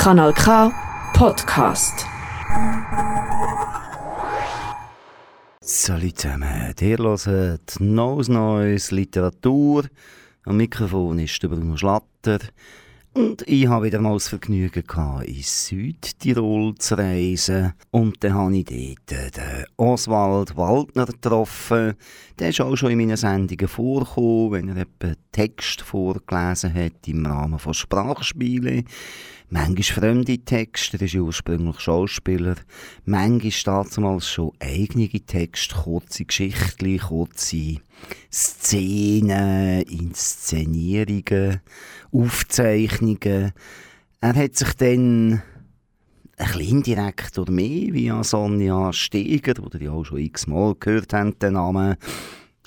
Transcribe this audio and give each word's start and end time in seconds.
Kanal 0.00 0.32
K 0.32 0.72
Podcast. 1.12 2.06
Salut 5.60 6.18
zusammen, 6.18 6.74
ihr 6.80 6.96
hört 6.96 7.80
Nose 7.80 8.32
Neues 8.32 8.92
Literatur. 8.92 9.84
Am 10.46 10.56
Mikrofon 10.56 11.18
ist 11.18 11.38
Bruno 11.42 11.76
Schlatter. 11.76 12.38
Und 13.12 13.46
ich 13.46 13.66
habe 13.66 13.86
wieder 13.86 14.00
mal 14.00 14.14
das 14.14 14.28
Vergnügen 14.28 14.84
gehabt, 14.86 15.24
in 15.26 15.42
Südtirol 15.42 16.76
zu 16.76 16.96
reisen. 16.96 17.74
Und 17.90 18.24
dann 18.24 18.34
habe 18.34 18.56
ich 18.56 18.96
dort 19.04 19.36
den 19.36 19.66
Oswald 19.76 20.56
Waldner 20.56 21.06
getroffen. 21.06 21.94
Der 22.38 22.48
ist 22.48 22.60
auch 22.62 22.74
schon 22.76 22.92
in 22.92 22.98
meinen 22.98 23.16
Sendungen 23.18 23.68
vorgekommen, 23.68 24.52
wenn 24.52 24.68
er 24.68 24.76
etwa 24.76 25.12
Text 25.32 25.82
vorgelesen 25.82 26.72
hat 26.72 27.06
im 27.06 27.26
Rahmen 27.26 27.58
von 27.58 27.74
Sprachspielen. 27.74 28.86
Manchmal 29.52 29.82
fremde 29.82 30.38
Texte, 30.38 30.96
er 30.96 31.02
ist 31.02 31.14
ursprünglich 31.16 31.80
Schauspieler. 31.80 32.54
Manchmal 33.04 33.84
damals 33.92 34.28
schon 34.28 34.52
eigene 34.60 35.08
Texte, 35.08 35.74
kurze 35.74 36.24
Geschichten, 36.24 36.98
kurze 37.00 37.78
Szenen, 38.32 39.82
Inszenierungen, 39.82 41.62
Aufzeichnungen. 42.12 43.52
Er 44.20 44.34
hat 44.36 44.54
sich 44.54 44.72
dann 44.74 45.32
ein 45.32 45.42
bisschen 46.36 46.60
indirekt 46.60 47.36
oder 47.36 47.50
mehr 47.50 47.92
via 47.92 48.22
Sonja 48.22 48.92
Steger, 48.92 49.54
die 49.54 49.78
ihr 49.78 49.82
ja 49.86 49.90
auch 49.90 50.04
schon 50.04 50.18
x-mal 50.18 50.76
gehört 50.78 51.12
habt, 51.12 51.42
den 51.42 51.54
Namen, 51.54 51.96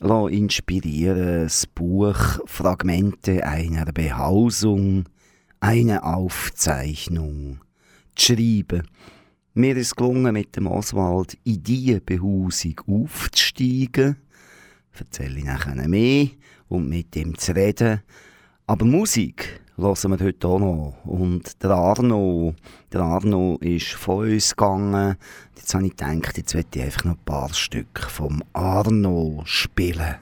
inspirieren. 0.02 1.44
Das 1.44 1.66
Buch 1.66 2.42
Fragmente 2.46 3.46
einer 3.46 3.86
Behausung 3.86 5.06
eine 5.64 6.04
Aufzeichnung 6.04 7.62
zu 8.18 8.34
schreiben. 8.36 8.86
Mir 9.54 9.78
ist 9.78 9.96
gelungen, 9.96 10.34
mit 10.34 10.58
dem 10.58 10.68
Oswald 10.68 11.38
in 11.46 11.64
diese 11.64 12.02
Behausung 12.02 12.82
aufzusteigen. 12.86 14.18
Erzähle 14.92 15.40
ich 15.40 15.46
nachher 15.46 15.88
mehr 15.88 16.28
und 16.68 16.90
mit 16.90 17.16
ihm 17.16 17.38
zu 17.38 17.56
reden. 17.56 18.02
Aber 18.68 18.86
Musik 18.86 19.62
hören 19.78 20.12
wir 20.12 20.26
heute 20.26 20.48
auch 20.50 20.60
noch. 20.60 20.96
Und 21.06 21.64
der 21.64 21.72
Arno, 21.72 22.56
der 22.92 23.02
Arno 23.02 23.58
ist 23.62 23.94
von 23.94 24.30
uns 24.30 24.54
gegangen. 24.54 25.16
Jetzt 25.56 25.74
habe 25.74 25.86
ich 25.86 25.96
gedacht, 25.96 26.38
jetzt 26.38 26.54
werde 26.56 26.68
ich 26.76 26.84
einfach 26.84 27.06
noch 27.06 27.14
ein 27.14 27.26
paar 27.26 27.54
Stücke 27.54 28.10
vom 28.10 28.44
Arno 28.52 29.44
spielen. 29.46 30.18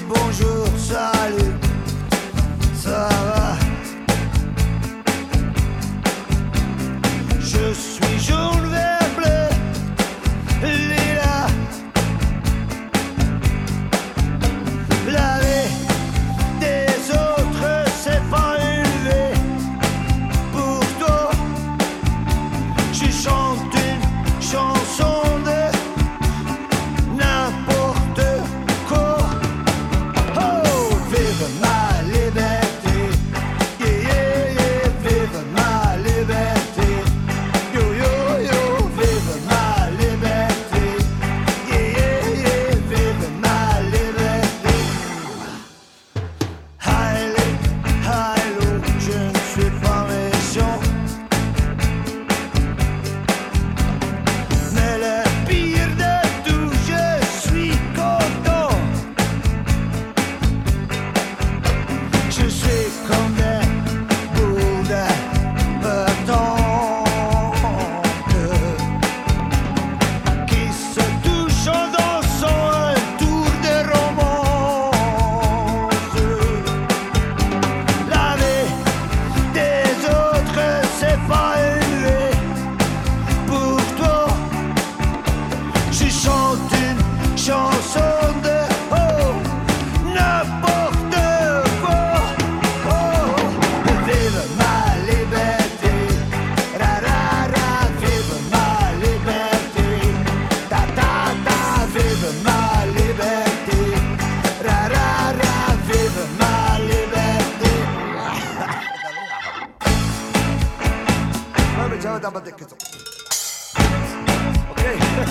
bonjour. 0.00 0.51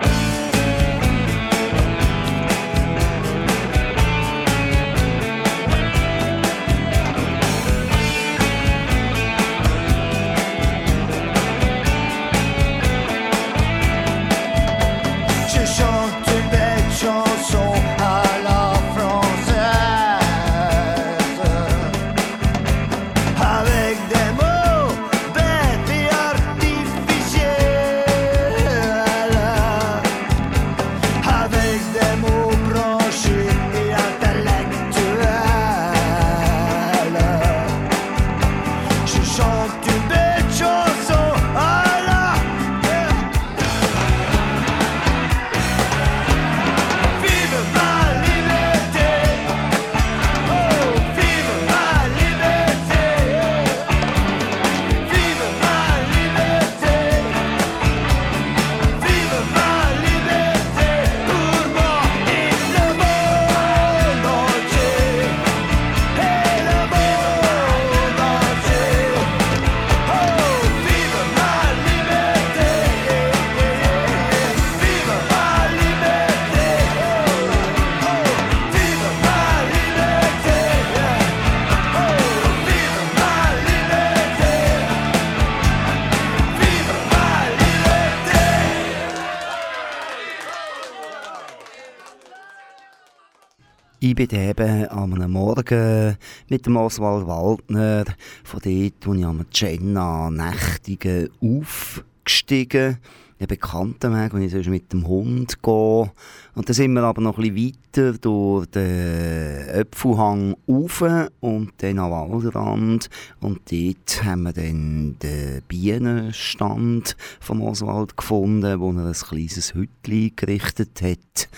Bin 94.29 94.39
eben 94.39 94.87
am 94.91 95.33
Morgen 95.33 96.17
mit 96.51 96.67
dem 96.67 96.77
Oswald 96.77 97.27
Waldner 97.27 98.05
von 98.45 98.61
dort, 98.63 99.07
wo 99.07 99.15
ich 99.15 99.25
am 99.25 99.47
Jenna 99.51 100.31
Nächtigen 100.31 101.31
aufgestiegen 101.41 102.99
einen 103.39 103.49
bekannten 103.49 104.13
Weg, 104.13 104.35
wenn 104.35 104.43
ich 104.43 104.53
sonst 104.53 104.69
mit 104.69 104.93
dem 104.93 105.09
Hund 105.09 105.63
gehe. 105.63 106.13
Und 106.55 106.69
dann 106.69 106.75
sind 106.75 106.93
wir 106.93 107.03
aber 107.03 107.23
noch 107.23 107.37
bisschen 107.37 107.73
weiter 107.97 108.19
durch 108.19 108.67
den 108.67 109.69
Äpfelhang 109.69 110.55
rauf 110.69 111.03
und 111.41 111.73
dann 111.79 111.99
am 111.99 112.11
Waldrand. 112.11 113.09
Und 113.41 113.61
dort 113.73 114.25
haben 114.25 114.43
wir 114.43 114.53
dann 114.53 115.17
den 115.23 115.63
Bienenstand 115.67 117.17
von 117.41 117.63
Oswald 117.63 118.19
gefunden, 118.19 118.81
wo 118.81 118.93
er 118.93 119.07
ein 119.07 119.13
kleines 119.15 119.73
Hütchen 119.73 120.37
gerichtet 120.37 121.01
hat 121.01 121.49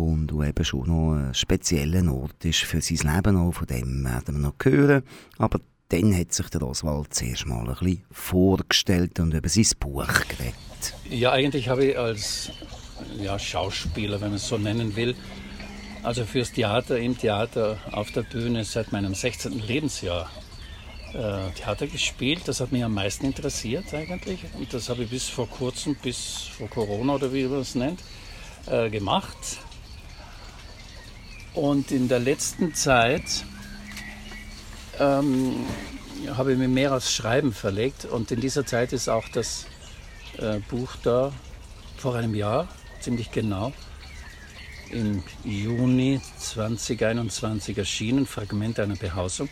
und 0.00 0.32
wo 0.32 0.42
eben 0.42 0.64
schon 0.64 0.86
noch 0.86 1.14
ein 1.14 1.34
spezieller 1.34 2.12
Ort 2.12 2.44
ist 2.44 2.60
für 2.60 2.80
sein 2.80 3.14
Leben. 3.14 3.36
Auch 3.36 3.52
von 3.52 3.66
dem 3.66 4.04
werden 4.04 4.36
wir 4.36 4.40
noch 4.40 4.54
hören. 4.62 5.02
Aber 5.38 5.60
dann 5.88 6.16
hat 6.16 6.32
sich 6.32 6.48
der 6.48 6.62
Oswald 6.62 7.12
zuerst 7.14 7.46
mal 7.46 7.68
ein 7.68 7.74
bisschen 7.74 8.04
vorgestellt 8.10 9.18
und 9.20 9.34
über 9.34 9.48
sein 9.48 9.66
Buch 9.78 10.06
geredet. 10.28 10.94
Ja, 11.08 11.32
eigentlich 11.32 11.68
habe 11.68 11.84
ich 11.84 11.98
als 11.98 12.50
ja, 13.20 13.38
Schauspieler, 13.38 14.20
wenn 14.20 14.28
man 14.28 14.36
es 14.36 14.48
so 14.48 14.56
nennen 14.56 14.94
will, 14.96 15.14
also 16.02 16.24
fürs 16.24 16.52
Theater, 16.52 16.98
im 16.98 17.18
Theater, 17.18 17.78
auf 17.92 18.10
der 18.12 18.22
Bühne 18.22 18.64
seit 18.64 18.92
meinem 18.92 19.14
16. 19.14 19.66
Lebensjahr 19.66 20.30
äh, 21.12 21.50
Theater 21.56 21.86
gespielt. 21.86 22.42
Das 22.46 22.60
hat 22.60 22.72
mich 22.72 22.84
am 22.84 22.94
meisten 22.94 23.26
interessiert 23.26 23.92
eigentlich. 23.92 24.40
Und 24.56 24.72
das 24.72 24.88
habe 24.88 25.02
ich 25.02 25.10
bis 25.10 25.28
vor 25.28 25.48
kurzem, 25.48 25.96
bis 25.96 26.48
vor 26.56 26.68
Corona 26.70 27.14
oder 27.14 27.32
wie 27.32 27.44
man 27.44 27.60
es 27.60 27.74
nennt, 27.74 28.00
äh, 28.66 28.88
gemacht. 28.88 29.36
Und 31.54 31.90
in 31.90 32.08
der 32.08 32.20
letzten 32.20 32.74
Zeit 32.74 33.44
ähm, 34.98 35.64
habe 36.36 36.52
ich 36.52 36.58
mich 36.58 36.68
mehr 36.68 36.94
aufs 36.94 37.12
Schreiben 37.12 37.52
verlegt. 37.52 38.04
Und 38.04 38.30
in 38.30 38.40
dieser 38.40 38.64
Zeit 38.64 38.92
ist 38.92 39.08
auch 39.08 39.28
das 39.28 39.66
äh, 40.38 40.60
Buch 40.68 40.96
da 41.02 41.32
vor 41.96 42.14
einem 42.14 42.34
Jahr, 42.34 42.68
ziemlich 43.00 43.30
genau, 43.30 43.72
im 44.90 45.22
Juni 45.44 46.20
2021 46.38 47.78
erschienen, 47.78 48.26
Fragment 48.26 48.80
einer 48.80 48.96
Behausung. 48.96 49.48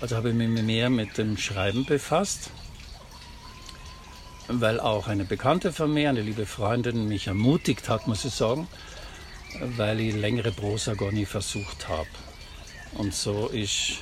Also 0.00 0.16
habe 0.16 0.30
ich 0.30 0.34
mich 0.34 0.48
mehr 0.48 0.90
mit 0.90 1.18
dem 1.18 1.36
Schreiben 1.36 1.84
befasst, 1.84 2.50
weil 4.48 4.80
auch 4.80 5.06
eine 5.06 5.24
Bekannte 5.24 5.72
von 5.72 5.92
mir, 5.92 6.08
eine 6.08 6.22
liebe 6.22 6.46
Freundin, 6.46 7.08
mich 7.08 7.28
ermutigt 7.28 7.88
hat, 7.88 8.08
muss 8.08 8.24
ich 8.24 8.34
sagen, 8.34 8.66
weil 9.60 10.00
ich 10.00 10.14
längere 10.14 10.52
Prosa 10.52 10.94
gar 10.94 11.12
nie 11.12 11.26
versucht 11.26 11.88
habe. 11.88 12.08
Und 12.94 13.14
so 13.14 13.48
ist 13.48 13.98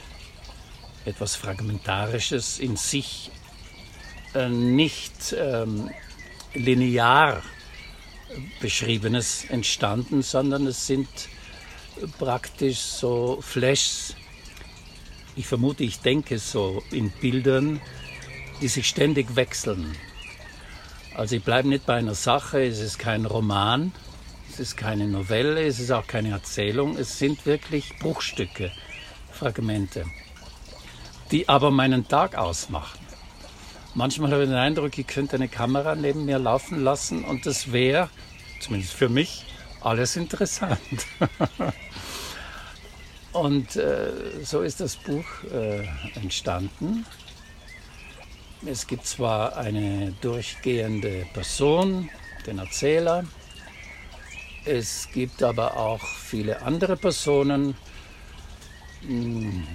etwas 1.05 1.37
Fragmentarisches 1.37 2.59
in 2.59 2.77
sich 2.77 3.31
äh, 4.35 4.49
nicht 4.49 5.35
ähm, 5.39 5.91
linear 6.55 7.43
Beschriebenes 8.61 9.45
entstanden, 9.49 10.23
sondern 10.23 10.67
es 10.67 10.87
sind 10.87 11.09
praktisch 12.19 12.79
so 12.79 13.41
Flashs. 13.41 14.15
Ich 15.37 15.47
vermute, 15.47 15.85
ich 15.85 16.01
denke 16.01 16.39
so 16.39 16.83
in 16.91 17.11
Bildern, 17.11 17.81
die 18.61 18.69
sich 18.69 18.89
ständig 18.89 19.37
wechseln. 19.37 19.97
Also 21.15 21.37
ich 21.37 21.43
bleibe 21.43 21.69
nicht 21.69 21.87
bei 21.87 21.95
einer 21.95 22.15
Sache, 22.15 22.63
es 22.63 22.79
ist 22.79 22.99
kein 22.99 23.27
Roman, 23.27 23.93
ist 24.61 24.77
keine 24.77 25.09
Novelle, 25.09 25.65
es 25.65 25.81
ist 25.81 25.91
auch 25.91 26.07
keine 26.07 26.31
Erzählung, 26.31 26.97
es 26.99 27.19
sind 27.19 27.47
wirklich 27.47 27.99
Bruchstücke, 27.99 28.71
Fragmente, 29.33 30.05
die 31.31 31.49
aber 31.49 31.71
meinen 31.71 32.07
Tag 32.07 32.37
ausmachen. 32.37 33.01
Manchmal 33.95 34.31
habe 34.31 34.43
ich 34.43 34.51
den 34.51 34.59
Eindruck, 34.59 34.97
ich 34.99 35.07
könnte 35.07 35.37
eine 35.37 35.49
Kamera 35.49 35.95
neben 35.97 36.27
mir 36.27 36.39
laufen 36.39 36.85
lassen 36.85 37.25
und 37.25 37.47
das 37.47 37.73
wäre, 37.73 38.11
zumindest 38.61 38.93
für 38.93 39.09
mich, 39.09 39.47
alles 39.81 40.17
interessant. 40.17 40.79
und 43.33 43.77
äh, 43.77 44.13
so 44.45 44.61
ist 44.61 44.81
das 44.81 44.97
Buch 44.97 45.25
äh, 45.53 45.89
entstanden. 46.17 47.07
Es 48.67 48.87
gibt 48.87 49.07
zwar 49.07 49.57
eine 49.57 50.13
durchgehende 50.21 51.27
Person, 51.33 52.11
den 52.47 52.59
Erzähler, 52.59 53.25
es 54.65 55.09
gibt 55.13 55.43
aber 55.43 55.77
auch 55.77 56.05
viele 56.05 56.63
andere 56.63 56.97
Personen, 56.97 57.75
hm, 59.07 59.67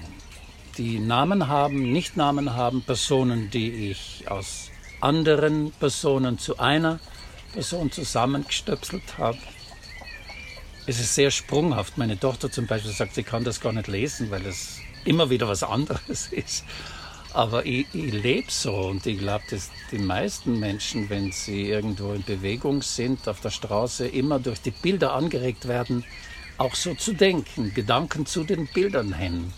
die 0.78 1.00
Namen 1.00 1.48
haben, 1.48 1.92
nicht 1.92 2.18
Namen 2.18 2.54
haben, 2.54 2.84
Personen, 2.84 3.50
die 3.50 3.90
ich 3.92 4.30
aus 4.30 4.70
anderen 5.02 5.72
Personen 5.72 6.38
zu 6.38 6.60
einer 6.60 7.00
Person 7.54 7.92
zusammengestöpselt 7.92 9.18
habe. 9.18 9.38
Es 10.88 11.00
ist 11.00 11.16
sehr 11.16 11.32
sprunghaft. 11.32 11.98
Meine 11.98 12.20
Tochter 12.20 12.52
zum 12.52 12.68
Beispiel 12.68 12.92
sagt, 12.92 13.16
sie 13.16 13.24
kann 13.24 13.44
das 13.44 13.62
gar 13.62 13.72
nicht 13.72 13.88
lesen, 13.88 14.30
weil 14.30 14.46
es 14.46 14.80
immer 15.06 15.30
wieder 15.30 15.48
was 15.48 15.64
anderes 15.64 16.28
ist. 16.32 16.66
Aber 17.36 17.66
ich, 17.66 17.86
ich 17.94 18.14
lebe 18.14 18.50
so 18.50 18.74
und 18.74 19.06
ich 19.06 19.20
glaube, 19.20 19.44
dass 19.50 19.70
die 19.92 19.98
meisten 19.98 20.58
Menschen, 20.58 21.10
wenn 21.10 21.34
sie 21.34 21.64
irgendwo 21.64 22.14
in 22.14 22.24
Bewegung 22.24 22.82
sind, 22.82 23.28
auf 23.28 23.42
der 23.42 23.50
Straße, 23.50 24.08
immer 24.08 24.40
durch 24.40 24.62
die 24.62 24.72
Bilder 24.72 25.14
angeregt 25.14 25.68
werden, 25.68 26.06
auch 26.58 26.74
so 26.76 26.96
zu 26.96 27.12
denken, 27.12 27.74
Gedanken 27.74 28.26
zu 28.26 28.46
den 28.46 28.68
Bildern 28.68 29.14
hin. 29.14 29.52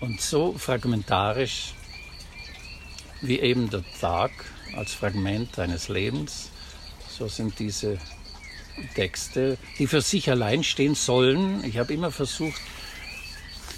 Und 0.00 0.20
so 0.20 0.52
fragmentarisch 0.52 1.74
wie 3.22 3.40
eben 3.40 3.68
der 3.70 3.82
Tag 4.00 4.30
als 4.76 4.94
Fragment 4.94 5.58
eines 5.58 5.88
Lebens, 5.88 6.52
so 7.08 7.26
sind 7.26 7.58
diese 7.58 7.98
Texte, 8.94 9.58
die 9.80 9.88
für 9.88 10.00
sich 10.00 10.30
allein 10.30 10.62
stehen 10.62 10.94
sollen. 10.94 11.64
Ich 11.64 11.76
habe 11.76 11.92
immer 11.92 12.12
versucht, 12.12 12.60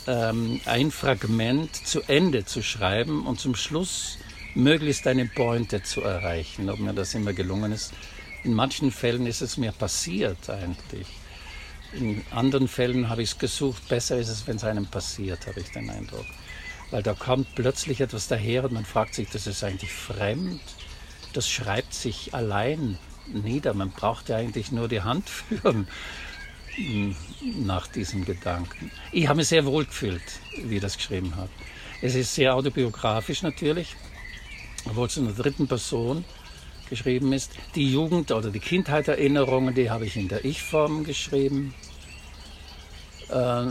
ähm, 0.07 0.61
ein 0.65 0.91
Fragment 0.91 1.75
zu 1.75 2.03
Ende 2.03 2.45
zu 2.45 2.63
schreiben 2.63 3.27
und 3.27 3.41
zum 3.41 3.55
Schluss 3.55 4.19
möglichst 4.55 5.07
eine 5.07 5.27
Pointe 5.27 5.83
zu 5.83 6.03
erreichen. 6.03 6.71
Ob 6.71 6.79
mir 6.79 6.93
das 6.93 7.15
immer 7.15 7.33
gelungen 7.33 7.73
ist, 7.73 7.93
in 8.43 8.55
manchen 8.55 8.91
Fällen 8.91 9.27
ist 9.27 9.43
es 9.43 9.57
mir 9.57 9.73
passiert 9.73 10.49
eigentlich. 10.49 11.07
In 11.93 12.25
anderen 12.31 12.69
Fällen 12.69 13.09
habe 13.09 13.23
ich 13.23 13.31
es 13.31 13.39
gesucht. 13.39 13.89
Besser 13.89 14.19
ist 14.19 14.29
es, 14.29 14.47
wenn 14.47 14.57
es 14.57 14.65
einem 14.65 14.87
passiert, 14.87 15.47
habe 15.47 15.61
ich 15.61 15.71
den 15.71 15.91
Eindruck. 15.91 16.27
Weil 16.91 17.03
da 17.03 17.15
kommt 17.15 17.55
plötzlich 17.55 18.01
etwas 18.01 18.29
daher 18.29 18.65
und 18.65 18.73
man 18.73 18.85
fragt 18.85 19.15
sich, 19.15 19.29
das 19.31 19.47
ist 19.47 19.63
eigentlich 19.65 19.93
fremd. 19.93 20.61
Das 21.33 21.49
schreibt 21.49 21.95
sich 21.95 22.35
allein 22.35 22.99
nieder. 23.27 23.75
Man 23.75 23.91
braucht 23.91 24.29
ja 24.29 24.37
eigentlich 24.37 24.73
nur 24.73 24.89
die 24.89 25.03
Hand 25.03 25.29
führen 25.49 25.89
nach 27.57 27.87
diesem 27.87 28.25
Gedanken. 28.25 28.91
Ich 29.13 29.27
habe 29.29 29.39
mich 29.39 29.49
sehr 29.49 29.65
wohl 29.65 29.85
gefühlt, 29.85 30.23
wie 30.65 30.77
ich 30.77 30.83
das 30.83 30.97
geschrieben 30.97 31.35
habe. 31.37 31.51
Es 32.03 32.15
ist 32.15 32.35
sehr 32.35 32.55
autobiografisch 32.55 33.43
natürlich, 33.43 33.97
obwohl 34.87 35.07
es 35.07 35.17
in 35.17 35.27
der 35.27 35.35
dritten 35.35 35.69
Person 35.69 36.25
geschrieben 36.89 37.33
ist. 37.33 37.53
Die 37.75 37.91
Jugend- 37.91 38.33
oder 38.33 38.51
die 38.51 38.61
Kindheitserinnerungen, 38.61 39.75
die 39.75 39.91
habe 39.91 40.07
ich 40.07 40.17
in 40.17 40.29
der 40.29 40.45
Ich-Form 40.45 41.05
geschrieben. 41.05 41.75
Äh, 43.29 43.67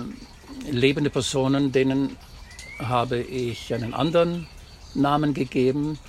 lebende 0.71 1.09
Personen, 1.09 1.71
denen 1.71 2.17
habe 2.79 3.19
ich 3.19 3.73
einen 3.73 3.93
anderen 3.93 4.47
Namen 4.93 5.33
gegeben. 5.33 5.99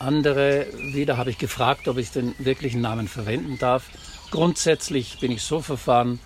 Andere 0.00 0.66
wieder 0.94 1.18
habe 1.18 1.30
ich 1.30 1.36
gefragt, 1.36 1.86
ob 1.86 1.98
ich 1.98 2.10
den 2.10 2.34
wirklichen 2.38 2.80
Namen 2.80 3.06
verwenden 3.06 3.58
darf. 3.58 3.84
Grundsätzlich 4.30 5.20
bin 5.20 5.30
ich 5.30 5.42
so 5.42 5.60
verfahren, 5.60 6.20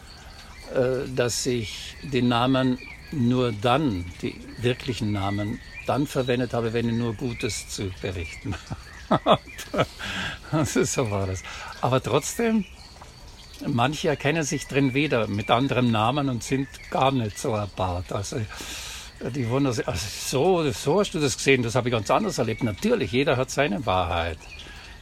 äh, 0.72 1.08
dass 1.14 1.44
ich 1.44 1.96
den 2.02 2.28
Namen 2.28 2.78
nur 3.10 3.52
dann, 3.52 4.04
die 4.22 4.40
wirklichen 4.58 5.10
Namen, 5.12 5.60
dann 5.86 6.06
verwendet 6.06 6.54
habe, 6.54 6.72
wenn 6.72 6.88
ich 6.88 6.94
nur 6.94 7.14
Gutes 7.14 7.68
zu 7.68 7.90
berichten 8.00 8.54
habe. 9.10 9.40
so 10.64 11.10
war 11.10 11.26
das. 11.26 11.42
Aber 11.80 12.00
trotzdem, 12.00 12.64
manche 13.66 14.08
erkennen 14.08 14.44
sich 14.44 14.68
drin 14.68 14.94
wieder 14.94 15.26
mit 15.26 15.50
anderem 15.50 15.90
Namen 15.90 16.28
und 16.28 16.44
sind 16.44 16.68
gar 16.90 17.10
nicht 17.10 17.38
so 17.38 17.50
erbaut. 17.54 18.12
Also 18.12 18.40
die 19.20 19.48
wundern 19.48 19.72
sich, 19.72 19.86
also 19.86 20.06
so, 20.06 20.70
so 20.72 21.00
hast 21.00 21.12
du 21.12 21.20
das 21.20 21.36
gesehen, 21.36 21.62
das 21.62 21.74
habe 21.74 21.88
ich 21.88 21.92
ganz 21.92 22.10
anders 22.10 22.38
erlebt. 22.38 22.62
Natürlich, 22.62 23.12
jeder 23.12 23.36
hat 23.36 23.50
seine 23.50 23.86
Wahrheit. 23.86 24.38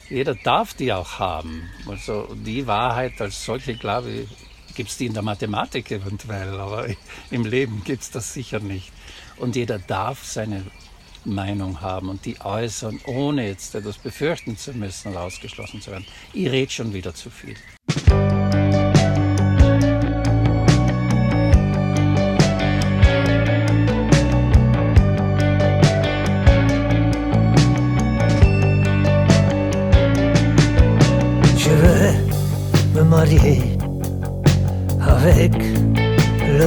Jeder 0.09 0.35
darf 0.35 0.75
die 0.75 0.93
auch 0.93 1.19
haben. 1.19 1.71
Also 1.89 2.29
die 2.35 2.67
Wahrheit 2.67 3.21
als 3.21 3.45
solche, 3.45 3.75
glaube 3.75 4.11
ich, 4.11 4.29
gibt 4.75 4.91
es 4.91 4.97
die 4.97 5.07
in 5.07 5.15
der 5.15 5.23
Mathematik 5.23 5.91
eventuell, 5.91 6.61
aber 6.61 6.87
im 7.31 7.45
Leben 7.45 7.83
gibt 7.85 8.03
es 8.03 8.11
das 8.11 8.33
sicher 8.33 8.61
nicht. 8.61 8.93
Und 9.39 9.57
jeder 9.57 9.79
darf 9.79 10.25
seine 10.25 10.65
Meinung 11.25 11.81
haben 11.81 12.09
und 12.09 12.25
die 12.25 12.41
äußern, 12.41 13.01
ohne 13.07 13.47
jetzt 13.49 13.75
etwas 13.75 13.99
befürchten 13.99 14.57
zu 14.57 14.73
müssen 14.73 15.13
oder 15.13 15.23
ausgeschlossen 15.23 15.81
zu 15.81 15.91
werden. 15.91 16.07
Ich 16.33 16.51
rede 16.51 16.71
schon 16.71 16.93
wieder 16.93 17.15
zu 17.15 17.31
viel. 17.31 17.57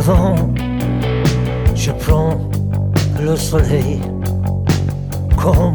Je 0.08 1.92
prends 1.92 2.38
le 3.20 3.36
soleil 3.36 4.00
comme 5.36 5.74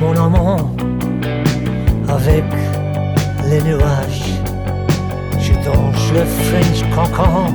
mon 0.00 0.16
amant 0.16 0.70
avec 2.08 2.44
les 3.50 3.60
nuages. 3.60 4.32
Je 5.38 5.52
danse 5.66 6.12
le 6.14 6.24
French 6.24 6.80
cancan, 6.94 7.52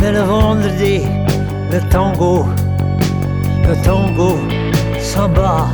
mais 0.00 0.10
le 0.10 0.22
vendredi, 0.22 1.02
le 1.70 1.80
tango, 1.88 2.46
le 3.62 3.76
tango 3.84 4.38
s'en 4.98 5.28
bat. 5.28 5.68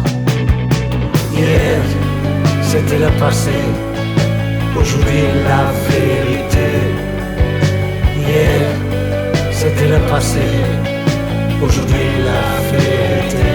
Hier, 1.33 1.81
c'était 2.61 2.99
le 2.99 3.11
passé, 3.19 3.57
aujourd'hui 4.79 5.23
la 5.49 5.73
vérité. 5.89 6.74
C'était 9.67 9.89
le 9.89 9.99
passé, 10.11 10.47
aujourd'hui 11.63 12.07
la 12.23 12.43
vérité. 12.71 13.49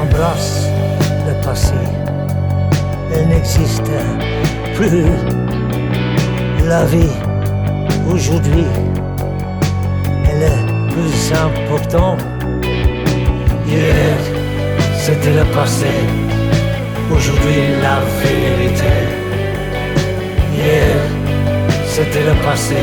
Embrasse 0.00 0.66
le 1.26 1.44
passé, 1.44 1.74
elle 3.12 3.28
n'existe 3.28 3.92
plus. 4.76 5.04
La 6.66 6.86
vie, 6.86 7.16
aujourd'hui, 8.10 8.64
elle 10.24 10.42
est 10.42 10.90
plus 10.90 11.32
importante. 11.34 12.24
Hier, 13.66 14.16
c'était 14.96 15.34
le 15.34 15.44
passé, 15.52 15.92
aujourd'hui 17.14 17.76
la 17.82 17.98
vérité. 18.22 18.94
Hier, 20.54 20.96
c'était 21.86 22.24
le 22.24 22.34
passé, 22.42 22.80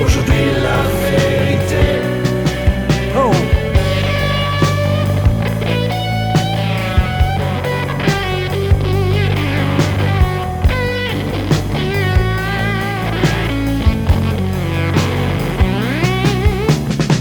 aujourd'hui 0.00 0.44
la 0.62 0.82
vérité. 1.04 1.84
Oh. 3.16 3.30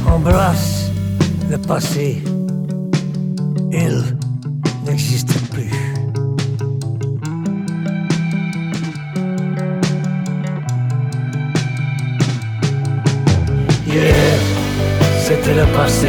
Embrasse 0.09 0.91
le 1.49 1.57
passé, 1.57 2.23
il 3.71 4.12
c'était 15.43 15.59
le 15.59 15.65
passé, 15.73 16.07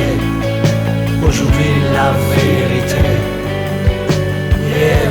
aujourd'hui 1.27 1.73
la 1.93 2.13
vérité. 2.35 3.05
Hier, 4.65 5.11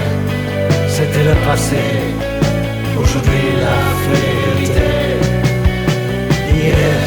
c'était 0.88 1.24
le 1.24 1.36
passé, 1.46 1.84
aujourd'hui 2.98 3.46
la 3.66 3.80
vérité. 4.08 4.92
Hier, 6.54 7.00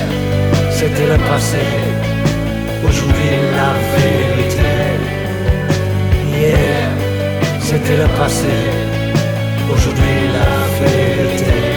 c'était 0.71 1.07
le 1.07 1.19
passé, 1.31 1.65
aujourd'hui 2.87 3.33
la 3.57 3.71
vérité. 3.97 4.75
Hier, 6.29 6.91
c'était 7.61 7.97
le 7.97 8.09
passé, 8.19 8.57
aujourd'hui 9.73 10.19
la 10.37 10.87
vérité. 10.87 11.76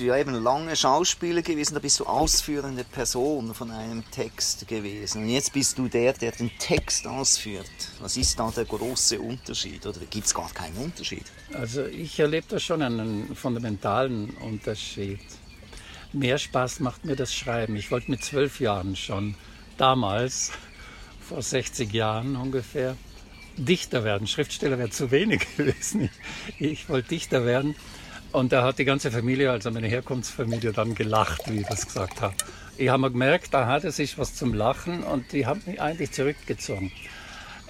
Bist 0.00 0.08
du 0.08 0.14
ja 0.14 0.18
eben 0.18 0.42
lange 0.42 0.74
Schauspieler 0.76 1.42
gewesen, 1.42 1.74
da 1.74 1.80
bist 1.80 2.00
du 2.00 2.06
ausführende 2.06 2.84
Person 2.84 3.52
von 3.52 3.70
einem 3.70 4.02
Text 4.10 4.66
gewesen. 4.66 5.24
Und 5.24 5.28
jetzt 5.28 5.52
bist 5.52 5.76
du 5.76 5.88
der, 5.88 6.14
der 6.14 6.32
den 6.32 6.50
Text 6.58 7.06
ausführt. 7.06 7.70
Was 8.00 8.16
ist 8.16 8.38
da 8.38 8.50
der 8.50 8.64
große 8.64 9.20
Unterschied? 9.20 9.84
Oder 9.84 10.00
gibt 10.08 10.24
es 10.24 10.32
gar 10.32 10.50
keinen 10.54 10.74
Unterschied? 10.78 11.24
Also 11.52 11.84
ich 11.84 12.18
erlebe 12.18 12.46
da 12.48 12.58
schon 12.58 12.80
einen 12.80 13.36
fundamentalen 13.36 14.30
Unterschied. 14.36 15.20
Mehr 16.14 16.38
Spaß 16.38 16.80
macht 16.80 17.04
mir 17.04 17.16
das 17.16 17.34
Schreiben. 17.34 17.76
Ich 17.76 17.90
wollte 17.90 18.10
mit 18.10 18.24
zwölf 18.24 18.58
Jahren 18.58 18.96
schon, 18.96 19.34
damals, 19.76 20.50
vor 21.20 21.42
60 21.42 21.92
Jahren 21.92 22.36
ungefähr, 22.36 22.96
Dichter 23.58 24.02
werden. 24.02 24.26
Schriftsteller 24.26 24.78
wäre 24.78 24.88
zu 24.88 25.10
wenig 25.10 25.46
gewesen. 25.58 26.08
Ich, 26.58 26.70
ich 26.70 26.88
wollte 26.88 27.10
Dichter 27.10 27.44
werden. 27.44 27.74
Und 28.32 28.52
da 28.52 28.62
hat 28.62 28.78
die 28.78 28.84
ganze 28.84 29.10
Familie, 29.10 29.50
also 29.50 29.70
meine 29.72 29.88
Herkunftsfamilie, 29.88 30.72
dann 30.72 30.94
gelacht, 30.94 31.50
wie 31.50 31.60
ich 31.60 31.66
das 31.66 31.86
gesagt 31.86 32.20
habe. 32.20 32.34
Ich 32.78 32.88
habe 32.88 33.02
mir 33.02 33.10
gemerkt, 33.10 33.52
da 33.52 33.80
das 33.80 33.98
ist 33.98 34.18
was 34.18 34.34
zum 34.34 34.54
Lachen 34.54 35.02
und 35.02 35.32
die 35.32 35.46
haben 35.46 35.60
mich 35.66 35.80
eigentlich 35.80 36.12
zurückgezogen. 36.12 36.92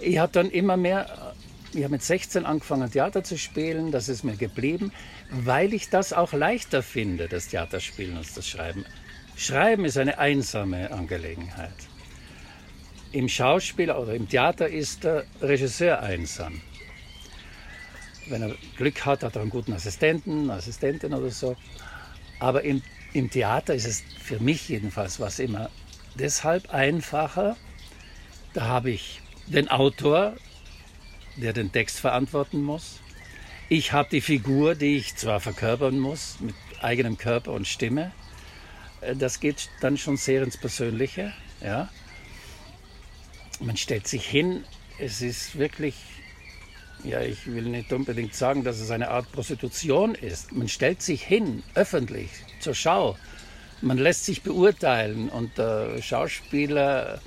Ich 0.01 0.19
habe 0.19 0.33
dann 0.33 0.51
immer 0.51 0.77
mehr, 0.77 1.35
ich 1.73 1.83
habe 1.83 1.93
mit 1.93 2.03
16 2.03 2.45
angefangen 2.45 2.91
Theater 2.91 3.25
zu 3.25 3.39
spielen, 3.39 3.91
das 3.91 4.11
ist 4.11 4.23
mir 4.23 4.37
geblieben, 4.37 4.93
weil 5.31 5.73
ich 5.73 5.89
das 5.89 6.13
auch 6.13 6.35
leichter 6.35 6.83
finde, 6.83 7.27
das 7.29 7.49
Theaterspielen 7.49 8.19
als 8.19 8.35
das 8.35 8.47
Schreiben. 8.47 8.85
Schreiben 9.37 9.87
ist 9.87 9.97
eine 9.97 10.19
einsame 10.19 10.91
Angelegenheit. 10.91 11.73
Im 13.13 13.29
Schauspiel 13.29 13.91
oder 13.91 14.15
im 14.15 14.29
Theater 14.29 14.69
ist 14.69 15.05
der 15.05 15.25
Regisseur 15.41 16.01
einsam 16.01 16.61
wenn 18.29 18.43
er 18.43 18.55
Glück 18.77 19.05
hat, 19.05 19.23
hat 19.23 19.37
er 19.37 19.43
einen 19.43 19.51
guten 19.51 19.73
Assistenten, 19.73 20.51
Assistentin 20.51 21.15
oder 21.15 21.31
so. 21.31 21.57
Aber 22.39 22.63
im, 22.63 22.83
im 23.13 23.31
Theater 23.31 23.75
ist 23.75 23.87
es 23.87 24.03
für 24.19 24.41
mich 24.41 24.69
jedenfalls 24.69 25.21
was 25.21 25.39
immer 25.39 25.71
deshalb 26.15 26.73
einfacher. 26.73 27.57
Da 28.53 28.67
habe 28.67 28.91
ich 28.91 29.21
den 29.47 29.69
Autor, 29.69 30.37
der 31.37 31.53
den 31.53 31.73
Text 31.73 32.01
verantworten 32.01 32.63
muss. 32.63 33.01
Ich 33.69 33.93
habe 33.93 34.09
die 34.11 34.21
Figur, 34.21 34.75
die 34.75 34.97
ich 34.97 35.17
zwar 35.17 35.41
verkörpern 35.41 35.99
muss, 35.99 36.41
mit 36.41 36.55
eigenem 36.81 37.17
Körper 37.17 37.53
und 37.53 37.69
Stimme. 37.69 38.13
Das 39.15 39.41
geht 39.41 39.71
dann 39.81 39.97
schon 39.97 40.17
sehr 40.17 40.43
ins 40.43 40.57
Persönliche. 40.57 41.33
Ja. 41.63 41.89
Man 43.61 43.77
stellt 43.77 44.09
sich 44.09 44.27
hin, 44.27 44.65
es 44.99 45.23
ist 45.23 45.59
wirklich 45.59 45.95
ja, 47.05 47.21
ich 47.21 47.47
will 47.47 47.65
nicht 47.65 47.93
unbedingt 47.93 48.35
sagen, 48.35 48.65
dass 48.65 48.81
es 48.81 48.91
eine 48.91 49.11
Art 49.11 49.31
Prostitution 49.33 50.15
ist. 50.15 50.53
Man 50.53 50.69
stellt 50.69 51.03
sich 51.03 51.23
hin, 51.23 51.63
öffentlich, 51.75 52.31
zur 52.61 52.75
Schau. 52.75 53.17
Man 53.81 53.99
lässt 53.99 54.27
sich 54.27 54.43
beurteilen 54.43 55.31
und 55.31 55.57
der 55.57 56.03
Schauspieler 56.03 57.21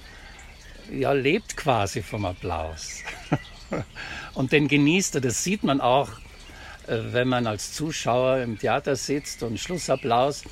ja, 0.91 1.13
lebt 1.13 1.57
quasi 1.57 2.01
vom 2.01 2.25
Applaus. 2.25 2.99
und 4.33 4.51
den 4.51 4.67
genießt 4.67 5.15
er. 5.15 5.21
Das 5.21 5.43
sieht 5.43 5.63
man 5.63 5.81
auch, 5.81 6.09
äh, 6.87 6.99
wenn 7.11 7.27
man 7.27 7.47
als 7.47 7.73
Zuschauer 7.73 8.39
im 8.39 8.59
Theater 8.59 8.95
sitzt 8.95 9.41
und 9.43 9.59
Schlussapplaus. 9.59 10.43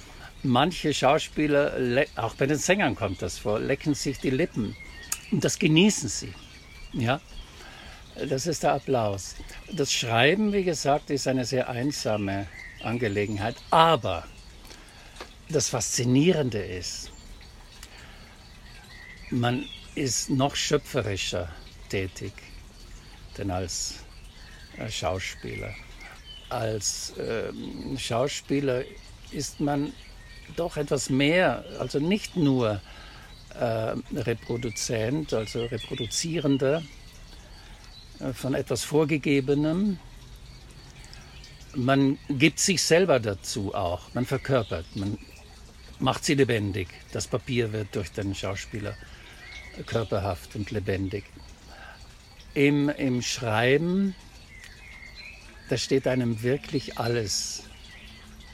Manche 0.43 0.93
Schauspieler, 0.93 1.73
auch 2.15 2.33
bei 2.33 2.47
den 2.47 2.57
Sängern 2.57 2.95
kommt 2.95 3.21
das 3.21 3.37
vor, 3.37 3.59
lecken 3.59 3.93
sich 3.93 4.19
die 4.19 4.31
Lippen. 4.31 4.75
Und 5.31 5.43
das 5.43 5.59
genießen 5.59 6.09
sie. 6.09 6.33
Ja, 6.93 7.21
das 8.29 8.47
ist 8.47 8.63
der 8.63 8.73
Applaus. 8.73 9.35
Das 9.71 9.91
Schreiben, 9.91 10.53
wie 10.53 10.63
gesagt, 10.63 11.09
ist 11.09 11.27
eine 11.27 11.45
sehr 11.45 11.69
einsame 11.69 12.47
Angelegenheit. 12.83 13.55
Aber 13.69 14.25
das 15.49 15.69
Faszinierende 15.69 16.59
ist, 16.59 17.11
man 19.29 19.65
ist 19.95 20.29
noch 20.29 20.55
schöpferischer 20.55 21.49
tätig 21.89 22.33
denn 23.37 23.51
als 23.51 23.95
Schauspieler. 24.89 25.73
Als 26.49 27.17
äh, 27.17 27.51
Schauspieler 27.97 28.83
ist 29.31 29.59
man 29.59 29.93
doch 30.55 30.77
etwas 30.77 31.09
mehr, 31.09 31.63
also 31.79 31.99
nicht 31.99 32.35
nur 32.35 32.81
äh, 33.57 33.95
Reproduzent, 34.13 35.33
also 35.33 35.65
Reproduzierender, 35.65 36.83
von 38.33 38.53
etwas 38.53 38.83
Vorgegebenem. 38.83 39.99
Man 41.75 42.17
gibt 42.29 42.59
sich 42.59 42.81
selber 42.81 43.19
dazu 43.19 43.73
auch, 43.73 44.13
man 44.13 44.25
verkörpert, 44.25 44.85
man 44.95 45.17
macht 45.99 46.25
sie 46.25 46.33
lebendig. 46.33 46.87
Das 47.11 47.27
Papier 47.27 47.71
wird 47.71 47.95
durch 47.95 48.11
den 48.11 48.35
Schauspieler 48.35 48.95
körperhaft 49.85 50.55
und 50.55 50.71
lebendig. 50.71 51.23
Im, 52.53 52.89
Im 52.89 53.21
Schreiben, 53.21 54.15
da 55.69 55.77
steht 55.77 56.07
einem 56.07 56.41
wirklich 56.41 56.97
alles 56.97 57.63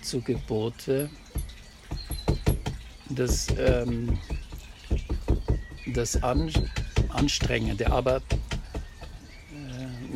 zu 0.03 0.21
Gebote. 0.21 1.09
Das, 3.09 3.47
ähm, 3.57 4.19
das 5.87 6.21
An 6.21 6.51
Anstrengende, 7.09 7.91
aber 7.91 8.17
äh, 8.17 8.46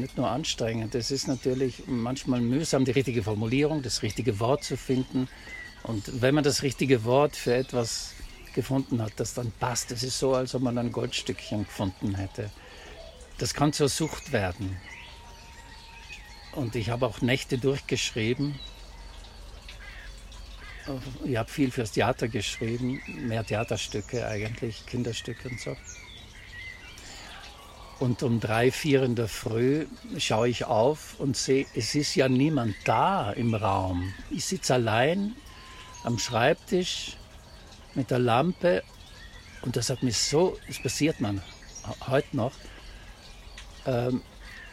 nicht 0.01 0.17
nur 0.17 0.29
anstrengend, 0.29 0.95
es 0.95 1.11
ist 1.11 1.27
natürlich 1.27 1.83
manchmal 1.87 2.41
mühsam, 2.41 2.85
die 2.85 2.91
richtige 2.91 3.23
Formulierung, 3.23 3.81
das 3.81 4.03
richtige 4.03 4.39
Wort 4.39 4.63
zu 4.63 4.75
finden. 4.75 5.27
Und 5.83 6.21
wenn 6.21 6.35
man 6.35 6.43
das 6.43 6.63
richtige 6.63 7.05
Wort 7.05 7.35
für 7.35 7.55
etwas 7.55 8.13
gefunden 8.53 9.01
hat, 9.01 9.13
das 9.15 9.33
dann 9.33 9.51
passt, 9.59 9.91
es 9.91 10.03
ist 10.03 10.19
so, 10.19 10.33
als 10.33 10.53
ob 10.53 10.61
man 10.61 10.77
ein 10.77 10.91
Goldstückchen 10.91 11.63
gefunden 11.63 12.15
hätte. 12.15 12.51
Das 13.37 13.53
kann 13.53 13.73
zur 13.73 13.89
Sucht 13.89 14.31
werden. 14.31 14.77
Und 16.53 16.75
ich 16.75 16.89
habe 16.89 17.05
auch 17.05 17.21
Nächte 17.21 17.57
durchgeschrieben. 17.57 18.59
Ich 21.23 21.37
habe 21.37 21.49
viel 21.49 21.71
fürs 21.71 21.91
Theater 21.91 22.27
geschrieben, 22.27 23.01
mehr 23.07 23.45
Theaterstücke 23.45 24.27
eigentlich, 24.27 24.85
Kinderstücke 24.85 25.47
und 25.47 25.59
so. 25.59 25.77
Und 28.01 28.23
um 28.23 28.39
drei, 28.39 28.71
vier 28.71 29.03
in 29.03 29.13
der 29.13 29.27
Früh 29.27 29.85
schaue 30.17 30.49
ich 30.49 30.65
auf 30.65 31.19
und 31.19 31.37
sehe, 31.37 31.67
es 31.75 31.93
ist 31.93 32.15
ja 32.15 32.27
niemand 32.27 32.73
da 32.83 33.31
im 33.31 33.53
Raum. 33.53 34.11
Ich 34.31 34.45
sitze 34.45 34.73
allein 34.73 35.35
am 36.03 36.17
Schreibtisch 36.17 37.15
mit 37.93 38.09
der 38.09 38.17
Lampe 38.17 38.81
und 39.61 39.75
das 39.75 39.91
hat 39.91 40.01
mich 40.01 40.17
so, 40.17 40.57
das 40.65 40.81
passiert 40.81 41.21
man 41.21 41.43
heute 42.07 42.35
noch. 42.35 42.53
Ähm, 43.85 44.23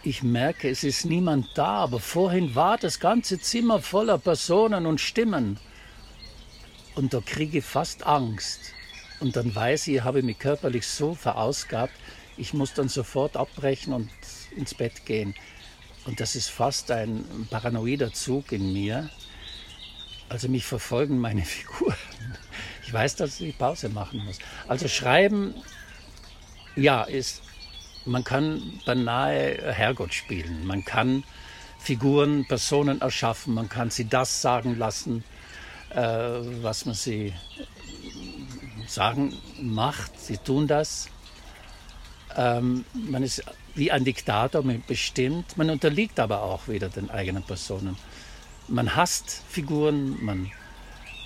ich 0.02 0.22
merke, 0.22 0.70
es 0.70 0.82
ist 0.82 1.04
niemand 1.04 1.48
da, 1.54 1.82
aber 1.82 2.00
vorhin 2.00 2.54
war 2.54 2.78
das 2.78 2.98
ganze 2.98 3.38
Zimmer 3.38 3.82
voller 3.82 4.16
Personen 4.16 4.86
und 4.86 5.02
Stimmen. 5.02 5.60
Und 6.94 7.12
da 7.12 7.20
kriege 7.20 7.58
ich 7.58 7.64
fast 7.66 8.06
Angst. 8.06 8.72
Und 9.20 9.36
dann 9.36 9.54
weiß 9.54 9.88
ich, 9.88 9.96
ich 9.96 10.04
habe 10.04 10.22
mich 10.22 10.38
körperlich 10.38 10.86
so 10.86 11.14
verausgabt, 11.14 11.92
ich 12.38 12.54
muss 12.54 12.72
dann 12.72 12.88
sofort 12.88 13.36
abbrechen 13.36 13.92
und 13.92 14.08
ins 14.56 14.74
Bett 14.74 15.04
gehen. 15.04 15.34
Und 16.06 16.20
das 16.20 16.36
ist 16.36 16.48
fast 16.48 16.90
ein 16.90 17.24
paranoider 17.50 18.12
Zug 18.12 18.52
in 18.52 18.72
mir. 18.72 19.10
Also 20.28 20.48
mich 20.48 20.64
verfolgen 20.64 21.18
meine 21.18 21.42
Figuren. 21.44 21.96
Ich 22.86 22.92
weiß, 22.92 23.16
dass 23.16 23.40
ich 23.40 23.58
Pause 23.58 23.90
machen 23.90 24.24
muss. 24.24 24.38
Also 24.66 24.88
schreiben, 24.88 25.54
ja, 26.76 27.02
ist, 27.02 27.42
man 28.06 28.24
kann 28.24 28.80
beinahe 28.86 29.74
Herrgott 29.74 30.14
spielen. 30.14 30.66
Man 30.66 30.84
kann 30.84 31.24
Figuren, 31.78 32.46
Personen 32.46 33.00
erschaffen. 33.00 33.52
Man 33.52 33.68
kann 33.68 33.90
sie 33.90 34.06
das 34.06 34.40
sagen 34.40 34.78
lassen, 34.78 35.24
äh, 35.90 36.02
was 36.62 36.86
man 36.86 36.94
sie 36.94 37.34
sagen 38.86 39.34
macht. 39.60 40.18
Sie 40.18 40.38
tun 40.38 40.66
das. 40.66 41.08
Ähm, 42.38 42.84
man 42.94 43.24
ist 43.24 43.42
wie 43.74 43.90
ein 43.90 44.04
Diktator, 44.04 44.62
man 44.62 44.82
bestimmt. 44.86 45.58
Man 45.58 45.70
unterliegt 45.70 46.20
aber 46.20 46.42
auch 46.42 46.68
wieder 46.68 46.88
den 46.88 47.10
eigenen 47.10 47.42
Personen. 47.42 47.96
Man 48.68 48.94
hasst 48.94 49.42
Figuren, 49.48 50.24
man 50.24 50.50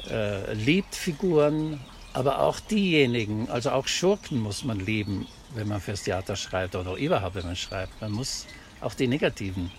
äh, 0.09 0.55
liebt 0.55 0.95
Figuren, 0.95 1.81
aber 2.15 2.41
auch 2.41 2.61
diejenigen, 2.61 3.51
also 3.51 3.71
auch 3.71 3.87
Schurken 3.87 4.41
muss 4.41 4.65
man 4.65 4.81
lieben, 4.81 5.27
wenn 5.55 5.69
man 5.69 5.81
fürs 5.81 6.03
Theater 6.03 6.35
schreibt 6.35 6.77
oder 6.77 6.95
überhaupt, 6.95 7.35
wenn 7.35 7.47
man 7.47 7.57
schreibt. 7.57 8.01
Man 8.01 8.13
muss 8.13 8.47
auch 8.81 8.95
die 8.95 9.07
negativen 9.07 9.71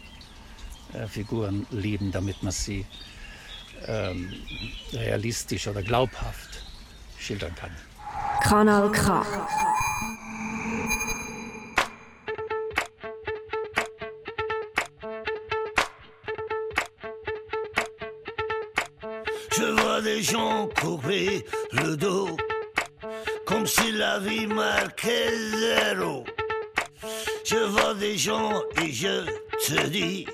äh, 0.93 1.07
Figuren 1.07 1.65
lieben, 1.71 2.11
damit 2.11 2.43
man 2.43 2.51
sie 2.51 2.85
ähm, 3.87 4.33
realistisch 4.93 5.67
oder 5.67 5.81
glaubhaft 5.81 6.61
schildern 7.17 7.55
kann. 7.55 7.71
Kanal 8.43 8.91
K. 8.91 9.25
gens 20.33 20.67
couper 20.81 21.45
le 21.73 21.95
dos, 21.95 22.35
comme 23.45 23.67
si 23.67 23.91
la 23.91 24.17
vie 24.17 24.47
marquait 24.47 25.29
zéro. 25.61 26.23
Je 27.45 27.57
vois 27.73 27.93
des 27.93 28.17
gens 28.17 28.63
et 28.81 28.91
je 28.91 29.15
te 29.67 29.87
dis, 29.87 30.25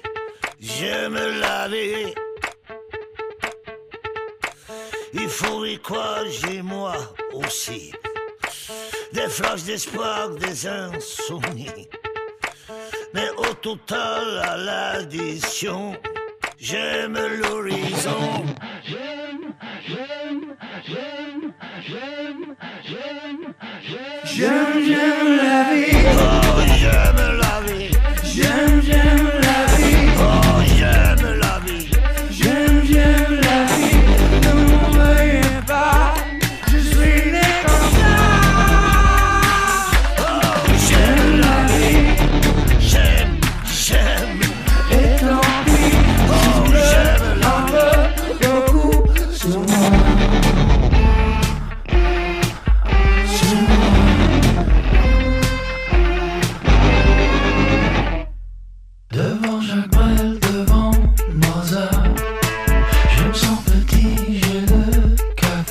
j'aime 0.62 1.19
la 1.41 1.67
vie. 1.67 2.13
Il 5.13 5.27
faut 5.27 5.65
y 5.65 5.77
croire, 5.79 6.23
j'ai 6.29 6.62
moi 6.62 6.95
aussi. 7.33 7.91
Des 9.12 9.27
flashs 9.27 9.63
d'espoir, 9.63 10.29
des 10.29 10.65
insomnies. 10.65 11.89
Mais 13.13 13.29
au 13.35 13.53
total, 13.55 14.25
à 14.51 14.55
l'addition, 14.55 15.97
j'aime 16.57 17.17
l'horizon. 17.41 18.45
J'aime, 22.89 23.54
j'aime 24.25 25.38
la 25.38 25.63
vie. 25.73 25.93
Oh, 26.12 26.62
j'aime 26.80 27.21
la 27.39 27.62
vie. 27.71 27.91
J'aime, 28.23 28.82
j'aime 28.82 29.09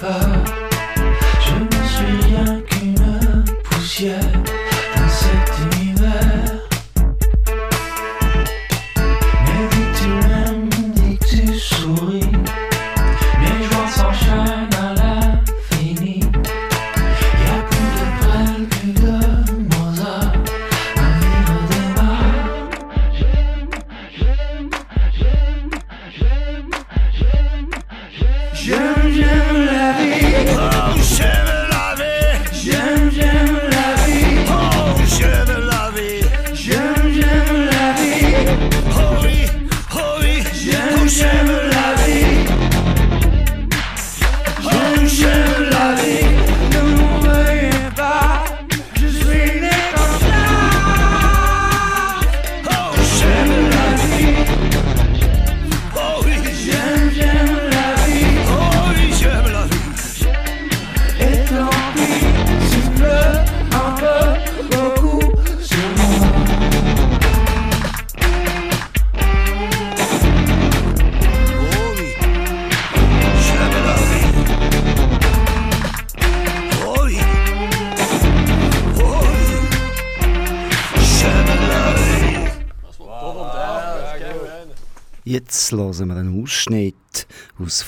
far. 0.01 0.38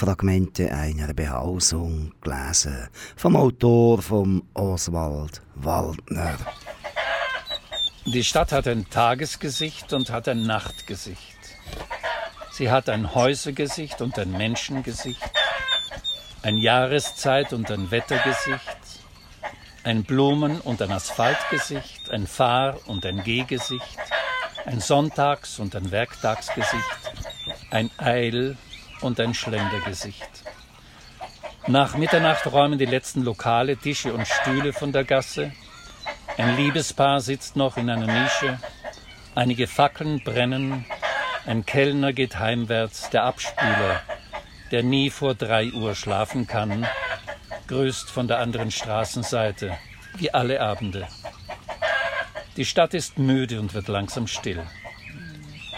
Aus 0.00 0.06
Fragmenten 0.06 0.70
einer 0.70 1.12
Behausung, 1.12 2.12
gelesen 2.22 2.88
vom 3.16 3.36
Autor 3.36 4.00
von 4.00 4.42
Oswald 4.54 5.42
Waldner. 5.56 6.38
Die 8.06 8.24
Stadt 8.24 8.52
hat 8.52 8.66
ein 8.66 8.88
Tagesgesicht 8.88 9.92
und 9.92 10.10
hat 10.10 10.28
ein 10.28 10.46
Nachtgesicht. 10.46 11.36
Sie 12.52 12.70
hat 12.70 12.88
ein 12.88 13.14
Häusergesicht 13.14 14.00
und 14.00 14.18
ein 14.18 14.32
Menschengesicht, 14.32 15.30
ein 16.42 16.56
Jahreszeit- 16.58 17.52
und 17.52 17.70
ein 17.70 17.90
Wettergesicht, 17.90 18.78
ein 19.84 20.04
Blumen- 20.04 20.60
und 20.62 20.80
ein 20.80 20.92
Asphaltgesicht, 20.92 22.10
ein 22.10 22.26
Fahr- 22.26 22.78
und 22.86 23.04
ein 23.04 23.22
Gehgesicht, 23.22 23.98
ein 24.64 24.80
Sonntags- 24.80 25.58
und 25.58 25.76
ein 25.76 25.90
Werktagsgesicht, 25.90 27.12
ein 27.70 27.90
Eil- 27.98 28.56
und 29.00 29.20
ein 29.20 29.34
Schlendergesicht. 29.34 30.28
Nach 31.66 31.96
Mitternacht 31.96 32.46
räumen 32.50 32.78
die 32.78 32.86
letzten 32.86 33.22
Lokale 33.22 33.76
Tische 33.76 34.12
und 34.12 34.26
Stühle 34.26 34.72
von 34.72 34.92
der 34.92 35.04
Gasse. 35.04 35.52
Ein 36.36 36.56
Liebespaar 36.56 37.20
sitzt 37.20 37.56
noch 37.56 37.76
in 37.76 37.90
einer 37.90 38.06
Nische. 38.06 38.58
Einige 39.34 39.66
Fackeln 39.66 40.22
brennen. 40.24 40.84
Ein 41.46 41.64
Kellner 41.66 42.12
geht 42.12 42.38
heimwärts. 42.38 43.10
Der 43.10 43.24
Abspüler, 43.24 44.02
der 44.70 44.82
nie 44.82 45.10
vor 45.10 45.34
drei 45.34 45.70
Uhr 45.70 45.94
schlafen 45.94 46.46
kann, 46.46 46.86
grüßt 47.68 48.10
von 48.10 48.26
der 48.26 48.38
anderen 48.38 48.70
Straßenseite, 48.70 49.76
wie 50.16 50.32
alle 50.32 50.60
Abende. 50.60 51.06
Die 52.56 52.64
Stadt 52.64 52.94
ist 52.94 53.18
müde 53.18 53.60
und 53.60 53.74
wird 53.74 53.88
langsam 53.88 54.26
still. 54.26 54.66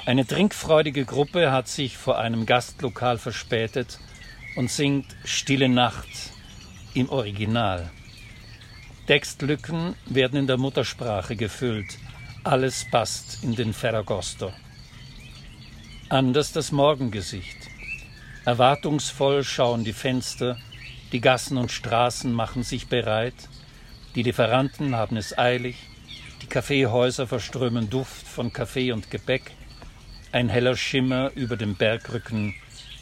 Eine 0.05 0.27
trinkfreudige 0.27 1.05
Gruppe 1.05 1.53
hat 1.53 1.69
sich 1.69 1.97
vor 1.97 2.19
einem 2.19 2.45
Gastlokal 2.45 3.19
verspätet 3.19 4.01
und 4.57 4.69
singt 4.69 5.07
Stille 5.25 5.69
Nacht 5.69 6.09
im 6.93 7.09
Original. 7.09 7.89
Textlücken 9.07 9.95
werden 10.07 10.41
in 10.41 10.47
der 10.49 10.59
Muttersprache 10.59 11.37
gefüllt. 11.37 11.99
Alles 12.43 12.85
passt 12.91 13.45
in 13.45 13.55
den 13.55 13.73
Ferragosto. 13.73 14.53
Anders 16.09 16.51
das 16.51 16.73
Morgengesicht. 16.73 17.59
Erwartungsvoll 18.45 19.45
schauen 19.45 19.85
die 19.85 19.93
Fenster, 19.93 20.59
die 21.13 21.21
Gassen 21.21 21.57
und 21.57 21.71
Straßen 21.71 22.33
machen 22.33 22.65
sich 22.65 22.89
bereit, 22.89 23.49
die 24.17 24.25
Lieferanten 24.25 24.97
haben 24.97 25.17
es 25.17 25.39
eilig, 25.39 25.77
die 26.43 26.47
Kaffeehäuser 26.47 27.29
verströmen 27.29 27.89
Duft 27.89 28.27
von 28.27 28.53
Kaffee 28.53 28.91
und 28.91 29.09
Gebäck, 29.09 29.53
ein 30.33 30.49
heller 30.49 30.77
Schimmer 30.77 31.31
über 31.35 31.57
dem 31.57 31.77
Bergrücken 31.77 32.55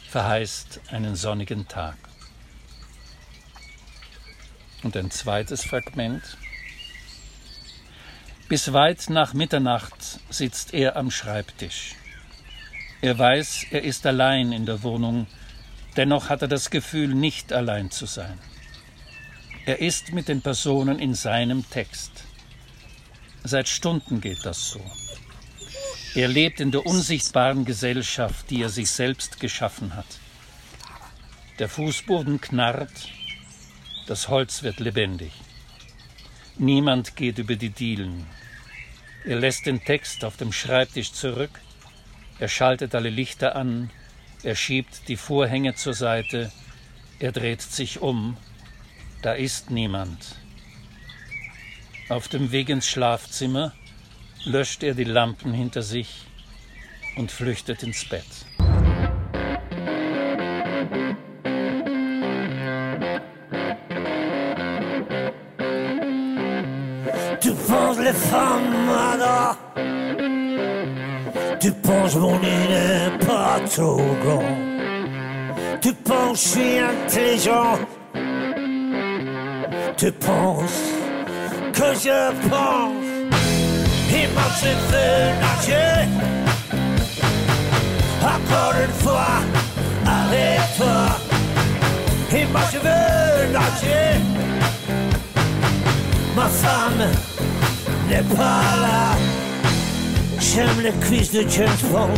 verheißt 0.09 0.81
einen 0.91 1.15
sonnigen 1.15 1.67
Tag. 1.69 1.95
Und 4.83 4.97
ein 4.97 5.09
zweites 5.11 5.63
Fragment. 5.63 6.21
Bis 8.49 8.73
weit 8.73 9.09
nach 9.09 9.33
Mitternacht 9.33 10.19
sitzt 10.29 10.73
er 10.73 10.97
am 10.97 11.09
Schreibtisch. 11.09 11.95
Er 13.01 13.17
weiß, 13.17 13.67
er 13.71 13.83
ist 13.83 14.05
allein 14.05 14.51
in 14.51 14.65
der 14.65 14.83
Wohnung, 14.83 15.27
dennoch 15.95 16.29
hat 16.29 16.41
er 16.41 16.49
das 16.49 16.69
Gefühl, 16.69 17.15
nicht 17.15 17.53
allein 17.53 17.91
zu 17.91 18.05
sein. 18.05 18.37
Er 19.65 19.79
ist 19.79 20.11
mit 20.11 20.27
den 20.27 20.41
Personen 20.41 20.99
in 20.99 21.13
seinem 21.13 21.69
Text. 21.69 22.25
Seit 23.43 23.69
Stunden 23.69 24.19
geht 24.19 24.45
das 24.45 24.69
so. 24.71 24.81
Er 26.13 26.27
lebt 26.27 26.59
in 26.59 26.71
der 26.71 26.85
unsichtbaren 26.85 27.63
Gesellschaft, 27.63 28.49
die 28.49 28.61
er 28.61 28.69
sich 28.69 28.91
selbst 28.91 29.39
geschaffen 29.39 29.95
hat. 29.95 30.19
Der 31.57 31.69
Fußboden 31.69 32.41
knarrt, 32.41 33.07
das 34.07 34.27
Holz 34.27 34.61
wird 34.61 34.81
lebendig. 34.81 35.31
Niemand 36.57 37.15
geht 37.15 37.37
über 37.37 37.55
die 37.55 37.69
Dielen. 37.69 38.27
Er 39.23 39.39
lässt 39.39 39.65
den 39.65 39.85
Text 39.85 40.25
auf 40.25 40.35
dem 40.35 40.51
Schreibtisch 40.51 41.13
zurück, 41.13 41.61
er 42.39 42.49
schaltet 42.49 42.93
alle 42.93 43.09
Lichter 43.09 43.55
an, 43.55 43.89
er 44.43 44.55
schiebt 44.55 45.07
die 45.07 45.15
Vorhänge 45.15 45.75
zur 45.75 45.93
Seite, 45.93 46.51
er 47.19 47.31
dreht 47.31 47.61
sich 47.61 48.01
um, 48.01 48.35
da 49.21 49.31
ist 49.31 49.71
niemand. 49.71 50.35
Auf 52.09 52.27
dem 52.27 52.51
Weg 52.51 52.67
ins 52.67 52.89
Schlafzimmer 52.89 53.73
löscht 54.45 54.83
er 54.83 54.93
die 54.93 55.03
Lampen 55.03 55.53
hinter 55.53 55.81
sich 55.81 56.25
und 57.17 57.31
flüchtet 57.31 57.83
ins 57.83 58.05
Bett. 58.05 58.25
Tu 67.39 67.53
penses 67.55 67.97
les 67.99 68.13
femmes, 68.13 68.89
alors 68.89 69.57
Tu 71.59 71.71
penses 71.71 72.15
mon 72.15 72.39
nez 72.39 73.11
pas 73.25 73.59
trop 73.75 74.15
grand? 74.23 74.57
Tu 75.81 75.93
penses 75.93 76.43
je 76.43 76.49
suis 76.49 76.79
intelligent? 76.79 77.79
Tu 79.97 80.11
penses 80.11 80.81
que 81.73 81.93
je 81.93 82.49
pense 82.49 83.00
marcher 84.35 84.75
vers 84.89 85.35
la. 85.41 86.07
Encore 88.23 88.73
une 88.83 88.95
fois, 89.03 89.35
avec 90.05 90.59
toi. 90.77 91.17
Et 92.33 92.45
moi 92.45 92.61
je 92.71 92.77
nager. 93.51 94.19
Ma 96.35 96.47
femme 96.47 97.09
n'est 98.09 98.35
pas 98.35 98.63
là. 98.81 99.17
J'aime 100.39 100.81
les 100.81 100.93
cuisses 101.05 101.31
de 101.31 101.45
James 101.49 101.81
Bond. 101.91 102.09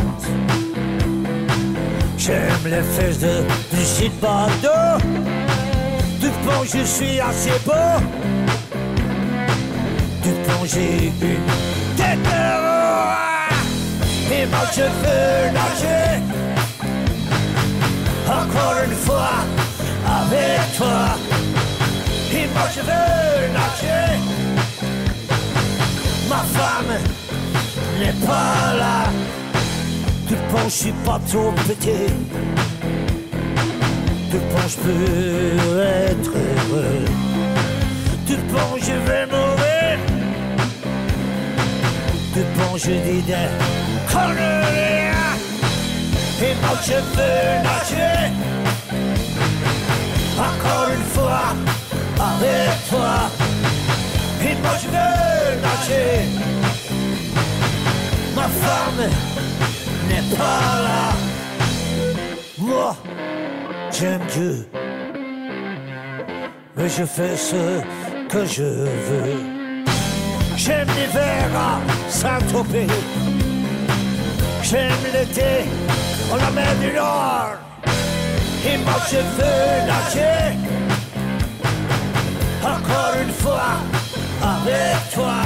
J'aime 2.16 2.64
les 2.66 2.82
fesses 2.82 3.18
de 3.18 3.44
Brigitte 3.72 4.18
Bardot. 4.20 4.98
Du 6.20 6.28
pont, 6.44 6.64
je 6.64 6.84
suis 6.84 7.20
assez 7.20 7.58
beau. 7.66 8.00
Du 10.22 10.30
pont, 10.30 10.64
j'ai 10.64 11.12
une 11.20 11.73
de 12.16 12.40
roi. 12.64 13.16
Et 14.32 14.46
nager. 15.52 16.22
Encore 18.26 18.76
une 18.84 18.96
fois 19.06 19.34
avec 20.06 20.76
toi. 20.76 21.16
Et 22.36 22.48
je 22.74 22.80
veux 22.80 23.52
nager 23.52 24.18
Ma 26.28 26.42
femme 26.56 26.94
n'est 28.00 28.26
pas 28.26 28.74
là 28.76 29.04
Tu 30.28 30.34
penses 30.50 30.72
je 30.72 30.82
suis 30.82 30.92
pas 31.04 31.20
trop 31.28 31.52
petit 31.68 32.12
Tu 34.30 34.38
penses 34.52 34.72
je 34.72 34.78
peux 34.82 35.80
être 36.10 36.32
heureux 36.34 37.04
Tu 38.26 38.34
penses 38.52 38.80
je 38.80 38.96
vais 39.06 39.26
Tu 42.34 42.40
penses 42.58 42.82
je 42.82 42.90
dis 42.90 43.22
des 43.22 43.48
conneries 44.12 45.14
Et 46.42 46.54
moi 46.60 46.76
je 46.82 46.98
veux 47.14 47.62
nager 47.62 48.32
Encore 50.36 50.88
une 50.92 51.04
fois 51.14 51.54
avec 52.18 52.88
toi. 52.90 53.30
Et 54.42 54.54
moi 54.62 54.74
je 54.82 54.88
veux 54.88 55.60
nager. 55.62 56.28
Ma 58.34 58.48
femme 58.48 59.10
n'est 60.08 60.36
pas 60.36 60.82
là. 60.82 61.12
Moi, 62.58 62.96
j'aime 63.92 64.22
Dieu. 64.32 64.68
Mais 66.76 66.88
je 66.88 67.04
fais 67.04 67.36
ce 67.36 67.80
que 68.28 68.44
je 68.44 68.62
veux. 68.62 69.53
J'aime 70.56 70.88
l'hiver 70.88 71.48
à 71.56 71.80
Saint-Tropez. 72.08 72.86
J'aime 74.62 75.04
l'été 75.12 75.68
en 76.32 76.36
la 76.36 76.50
mer 76.50 76.74
du 76.80 76.92
Nord. 76.92 77.56
Et 78.66 78.78
moi 78.78 78.94
je 79.10 79.16
veux 79.16 79.86
nager 79.86 80.56
encore 82.62 83.14
une 83.22 83.32
fois 83.32 83.72
avec 84.42 85.10
toi. 85.12 85.42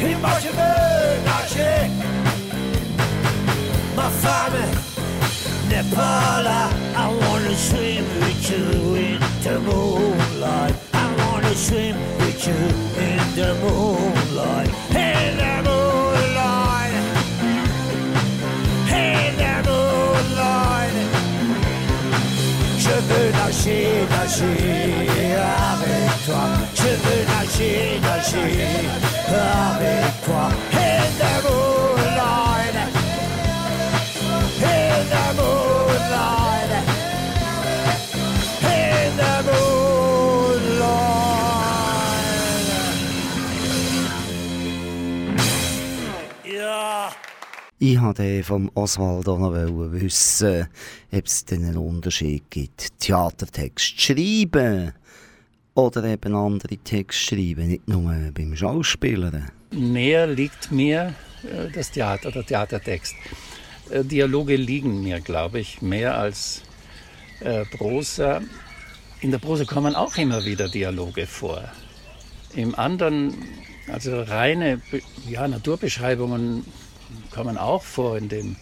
Et 0.00 0.14
moi 0.14 0.30
je 0.42 0.48
veux 0.48 1.10
nager. 1.30 1.90
Ma 3.96 4.08
femme 4.08 4.62
n'est 5.68 5.94
pas 5.94 6.42
là. 6.42 6.70
I 6.96 7.06
wanna 7.06 7.54
swim 7.54 8.04
with 8.20 8.50
you 8.50 8.94
in 8.94 9.20
the 9.42 9.58
moonlight. 9.60 10.79
to 11.50 11.56
swim 11.56 11.96
with 12.18 12.46
you 12.46 12.54
in 13.02 13.18
the 13.34 13.50
moonlight. 13.60 14.68
In 14.90 15.36
the 15.42 15.54
moonlight. 15.66 16.94
In 18.86 19.34
the 19.42 19.54
moonlight. 19.66 20.94
Je 22.78 22.96
veux 23.08 23.32
nager, 23.32 24.06
nager 24.10 25.34
avec 25.72 26.10
toi. 26.26 26.44
Je 26.80 26.92
veux 27.04 27.24
nager, 27.32 27.98
nager 28.00 28.86
avec 29.34 30.22
toi. 30.24 30.79
Ich 47.92 48.00
wollte 48.00 48.44
vom 48.44 48.70
Oswald 48.74 49.28
auch 49.28 49.40
noch 49.40 49.52
wissen, 49.52 50.68
ob 51.10 51.26
es 51.26 51.44
denn 51.44 51.64
einen 51.64 51.76
Unterschied 51.76 52.44
gibt. 52.48 53.00
Theatertext 53.00 54.00
schreiben 54.00 54.92
oder 55.74 56.04
eben 56.04 56.36
andere 56.36 56.76
Texte 56.76 57.34
schreiben, 57.34 57.66
nicht 57.66 57.88
nur 57.88 58.14
beim 58.32 58.54
Schauspielern. 58.54 59.50
Näher 59.72 60.28
liegt 60.28 60.70
mir 60.70 61.14
äh, 61.42 61.68
das 61.74 61.90
Theater, 61.90 62.30
der 62.30 62.46
Theatertext. 62.46 63.16
Äh, 63.90 64.04
Dialoge 64.04 64.54
liegen 64.54 65.02
mir, 65.02 65.18
glaube 65.18 65.58
ich, 65.58 65.82
mehr 65.82 66.16
als 66.16 66.62
äh, 67.40 67.64
Prosa. 67.64 68.40
In 69.20 69.32
der 69.32 69.38
Prosa 69.38 69.64
kommen 69.64 69.96
auch 69.96 70.16
immer 70.16 70.44
wieder 70.44 70.68
Dialoge 70.68 71.26
vor. 71.26 71.64
Im 72.54 72.72
anderen, 72.76 73.34
also 73.88 74.22
reine 74.22 74.80
ja, 75.28 75.48
Naturbeschreibungen 75.48 76.64
kommen 77.30 77.58
auch 77.58 77.82
vor 77.82 78.16
in 78.16 78.28
dem 78.28 78.56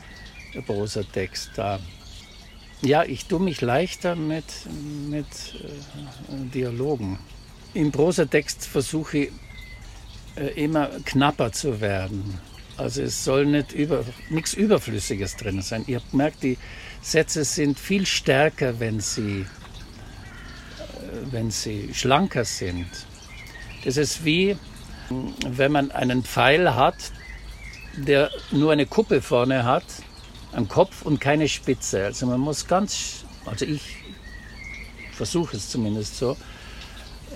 Prosatext. 0.66 1.50
Ja, 2.80 3.02
ich 3.02 3.26
tue 3.26 3.40
mich 3.40 3.60
leichter 3.60 4.14
mit, 4.14 4.44
mit 5.08 5.26
äh, 5.26 6.50
Dialogen. 6.54 7.18
Im 7.74 7.90
Prosatext 7.90 8.66
versuche 8.66 9.18
ich 9.18 9.32
äh, 10.36 10.62
immer 10.62 10.88
knapper 11.04 11.50
zu 11.50 11.80
werden. 11.80 12.38
Also 12.76 13.02
es 13.02 13.24
soll 13.24 13.46
nicht 13.46 13.72
über, 13.72 14.04
nichts 14.30 14.54
Überflüssiges 14.54 15.34
drin 15.36 15.60
sein. 15.60 15.82
Ihr 15.88 15.96
habt 15.96 16.12
gemerkt, 16.12 16.44
die 16.44 16.56
Sätze 17.02 17.42
sind 17.42 17.80
viel 17.80 18.06
stärker, 18.06 18.78
wenn 18.78 19.00
sie, 19.00 19.40
äh, 19.40 19.46
wenn 21.32 21.50
sie 21.50 21.92
schlanker 21.92 22.44
sind. 22.44 22.86
Das 23.84 23.96
ist 23.96 24.24
wie, 24.24 24.56
wenn 25.48 25.72
man 25.72 25.90
einen 25.90 26.22
Pfeil 26.22 26.76
hat, 26.76 27.10
der 28.04 28.30
nur 28.50 28.72
eine 28.72 28.86
Kuppe 28.86 29.22
vorne 29.22 29.64
hat, 29.64 29.84
am 30.52 30.68
Kopf 30.68 31.02
und 31.02 31.20
keine 31.20 31.48
Spitze. 31.48 32.04
Also 32.04 32.26
man 32.26 32.40
muss 32.40 32.66
ganz, 32.66 33.24
also 33.44 33.64
ich 33.64 33.96
versuche 35.12 35.56
es 35.56 35.68
zumindest 35.68 36.16
so, 36.16 36.36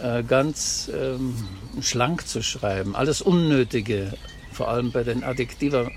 äh, 0.00 0.22
ganz 0.22 0.90
ähm, 0.94 1.36
schlank 1.80 2.26
zu 2.26 2.42
schreiben. 2.42 2.96
Alles 2.96 3.20
Unnötige, 3.20 4.14
vor 4.52 4.68
allem 4.68 4.92
bei 4.92 5.02
den 5.02 5.24
Adjektiven, 5.24 5.90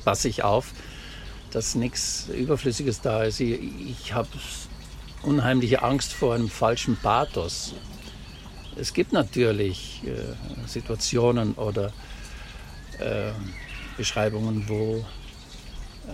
passe 0.04 0.28
ich 0.28 0.44
auf, 0.44 0.72
dass 1.50 1.74
nichts 1.74 2.28
Überflüssiges 2.28 3.00
da 3.00 3.24
ist. 3.24 3.40
Ich, 3.40 3.60
ich 3.88 4.14
habe 4.14 4.28
unheimliche 5.22 5.82
Angst 5.82 6.12
vor 6.12 6.34
einem 6.34 6.48
falschen 6.48 6.96
Pathos. 6.96 7.74
Es 8.76 8.94
gibt 8.94 9.12
natürlich 9.12 10.00
äh, 10.06 10.66
Situationen 10.66 11.52
oder 11.54 11.92
äh, 12.98 13.32
Beschreibungen, 13.96 14.68
wo 14.68 15.04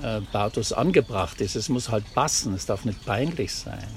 äh, 0.03 0.21
Pathos 0.33 0.73
angebracht 0.73 1.41
ist. 1.41 1.57
Es 1.57 1.69
muss 1.69 1.89
halt 1.89 2.05
passen, 2.15 2.55
es 2.55 2.67
darf 2.67 2.85
nicht 2.85 3.05
peinlich 3.05 3.55
sein 3.55 3.89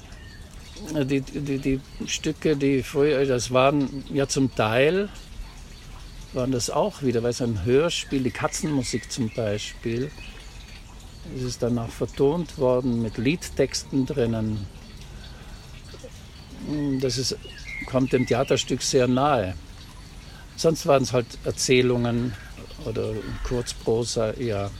die, 0.90 1.20
die, 1.20 1.58
die 1.58 1.80
Stücke, 2.06 2.56
die 2.56 2.82
früher, 2.82 3.24
das 3.26 3.50
waren 3.52 4.04
ja 4.12 4.26
zum 4.28 4.54
Teil, 4.54 5.08
waren 6.32 6.52
das 6.52 6.70
auch 6.70 7.02
wieder, 7.02 7.22
weil 7.22 7.30
es 7.30 7.42
ein 7.42 7.64
Hörspiel, 7.64 8.22
die 8.22 8.30
Katzenmusik 8.30 9.10
zum 9.10 9.30
Beispiel, 9.30 10.10
es 11.36 11.42
ist 11.42 11.62
danach 11.62 11.88
vertont 11.88 12.58
worden 12.58 13.02
mit 13.02 13.16
Liedtexten 13.16 14.06
drinnen. 14.06 14.66
Das 17.00 17.18
ist, 17.18 17.36
kommt 17.86 18.12
dem 18.12 18.26
Theaterstück 18.26 18.82
sehr 18.82 19.06
nahe. 19.08 19.54
Sonst 20.56 20.86
waren 20.86 21.02
es 21.02 21.12
halt 21.12 21.26
Erzählungen 21.44 22.34
oder 22.86 23.12
Kurzprosa, 23.44 24.34
ja. 24.38 24.70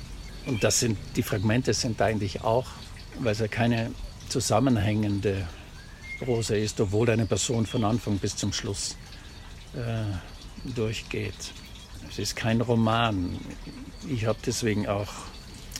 Und 0.47 0.62
das 0.65 0.81
sind, 0.81 0.99
die 1.17 1.23
Fragmente 1.23 1.73
sind 1.73 2.01
eigentlich 2.03 2.43
auch, 2.43 2.67
weil 3.21 3.33
es 3.33 3.38
ja 3.38 3.49
keine 3.49 3.93
zusammenhängende 4.29 5.47
Prosa 6.19 6.55
ist, 6.55 6.81
obwohl 6.81 7.11
eine 7.11 7.27
Person 7.27 7.67
von 7.67 7.85
Anfang 7.85 8.19
bis 8.19 8.37
zum 8.37 8.53
Schluss 8.53 8.97
äh, 9.75 10.71
durchgeht. 10.75 11.53
Es 12.09 12.19
ist 12.19 12.37
kein 12.37 12.61
Roman. 12.61 13.38
Ich 14.09 14.27
habe 14.27 14.38
deswegen 14.45 14.87
auch 14.88 15.12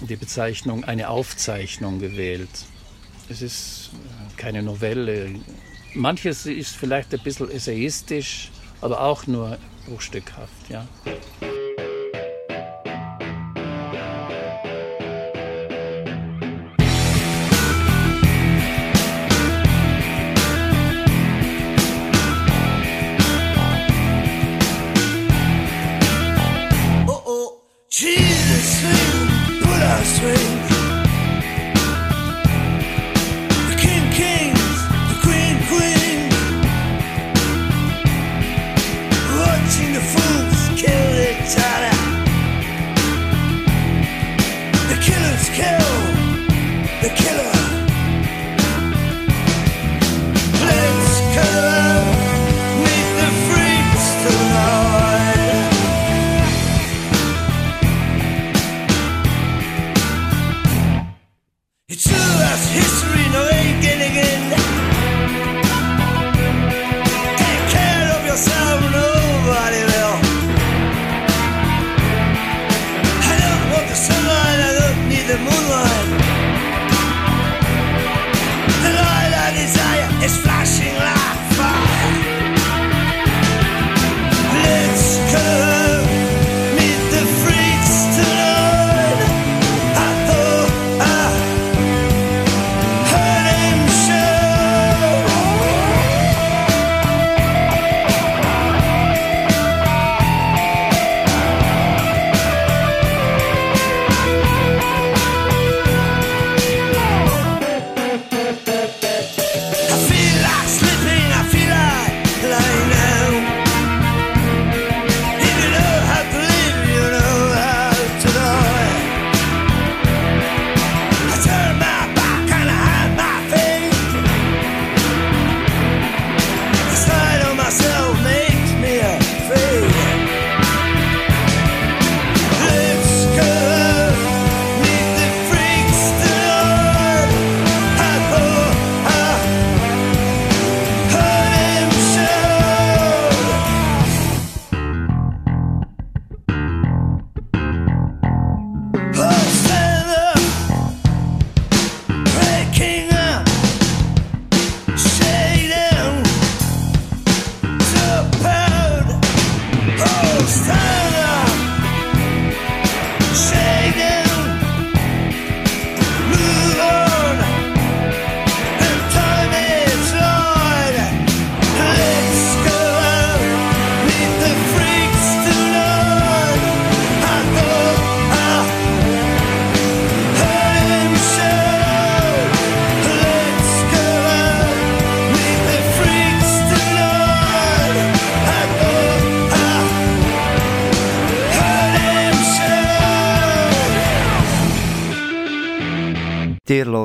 die 0.01 0.17
Bezeichnung 0.17 0.85
eine 0.85 1.09
Aufzeichnung 1.09 1.99
gewählt. 1.99 2.51
Es 3.29 3.43
ist 3.43 3.91
keine 4.37 4.63
Novelle. 4.63 5.35
Manches 5.95 6.47
ist 6.47 6.77
vielleicht 6.77 7.13
ein 7.15 7.21
bisschen 7.21 7.51
essayistisch, 7.51 8.51
aber 8.81 9.01
auch 9.01 9.27
nur 9.27 9.59
bruchstückhaft. 9.87 10.69
Ja. 10.69 10.87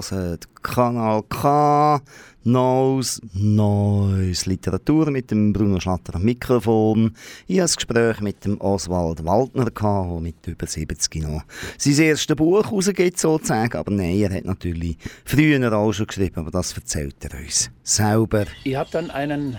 Hört 0.02 0.48
Kanal 0.64 1.24
K, 1.24 2.02
Neues, 2.44 3.22
Neues 3.34 4.46
Literatur 4.46 5.12
mit 5.12 5.32
dem 5.32 5.52
Bruno 5.54 5.80
Schlatter 5.80 6.16
am 6.16 6.24
Mikrofon. 6.24 7.14
Ich 7.48 7.60
hatte 7.60 7.72
ein 7.72 7.76
Gespräch 7.76 8.22
mit 8.22 8.46
dem 8.46 8.62
Oswald 8.62 9.26
Waldner, 9.26 9.70
der 9.70 10.20
mit 10.22 10.46
über 10.46 10.68
70 10.68 11.24
noch 11.24 11.44
sein 11.78 11.98
erstes 11.98 12.36
Buch 12.36 12.72
rausgeht, 12.72 13.20
sozusagen. 13.20 13.78
Aber 13.78 13.92
nein, 13.92 14.18
er 14.18 14.34
hat 14.34 14.46
natürlich 14.46 14.98
früher 15.26 15.74
auch 15.74 15.92
schon 15.92 16.08
geschrieben, 16.08 16.40
aber 16.40 16.52
das 16.52 16.74
erzählt 16.74 17.16
er 17.26 17.40
uns 17.40 17.72
selber. 17.84 18.46
Ich 18.64 18.76
habe 18.76 18.90
dann 18.92 19.12
einen 19.12 19.58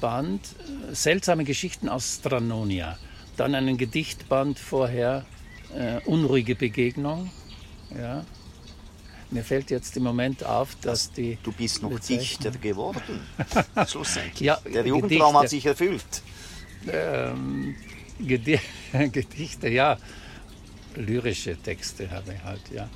Band, 0.00 0.40
äh, 0.90 0.94
Seltsame 0.94 1.44
Geschichten 1.44 1.88
aus 1.88 2.16
Stranonia. 2.20 2.96
Dann 3.36 3.54
einen 3.54 3.76
Gedichtband 3.76 4.58
vorher, 4.58 5.24
äh, 5.74 6.00
Unruhige 6.06 6.54
Begegnung. 6.54 7.30
Ja. 7.94 8.24
Mir 9.30 9.42
fällt 9.42 9.70
jetzt 9.70 9.96
im 9.96 10.04
Moment 10.04 10.44
auf, 10.44 10.76
dass 10.82 11.10
die. 11.12 11.36
Du 11.42 11.50
bist 11.52 11.82
noch 11.82 11.90
Bezeichnung- 11.90 12.18
Dichter 12.20 12.50
geworden. 12.52 13.20
Schlussendlich. 13.88 14.40
Ja, 14.40 14.58
Der 14.72 14.86
Jugendraum 14.86 15.36
hat 15.36 15.48
sich 15.48 15.66
erfüllt. 15.66 16.22
ähm, 16.90 17.74
Gedi 18.20 18.58
Gedichte, 19.12 19.68
ja, 19.68 19.98
lyrische 20.94 21.56
Texte 21.56 22.10
habe 22.10 22.34
ich 22.34 22.42
halt, 22.44 22.62
ja. 22.72 22.88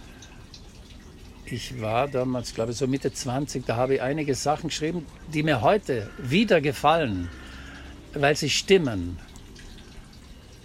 Ich 1.44 1.80
war 1.80 2.06
damals, 2.06 2.54
glaube 2.54 2.70
ich, 2.72 2.78
so 2.78 2.86
Mitte 2.86 3.12
20, 3.12 3.66
da 3.66 3.74
habe 3.76 3.96
ich 3.96 4.02
einige 4.02 4.34
Sachen 4.36 4.68
geschrieben, 4.68 5.04
die 5.34 5.42
mir 5.42 5.60
heute 5.62 6.08
wieder 6.16 6.60
gefallen, 6.60 7.28
weil 8.14 8.36
sie 8.36 8.48
stimmen 8.50 9.18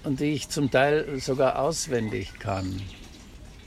und 0.03 0.19
die 0.19 0.25
ich 0.33 0.47
zum 0.49 0.69
Teil 0.69 1.19
sogar 1.19 1.57
auswendig 1.57 2.33
kann. 2.37 2.79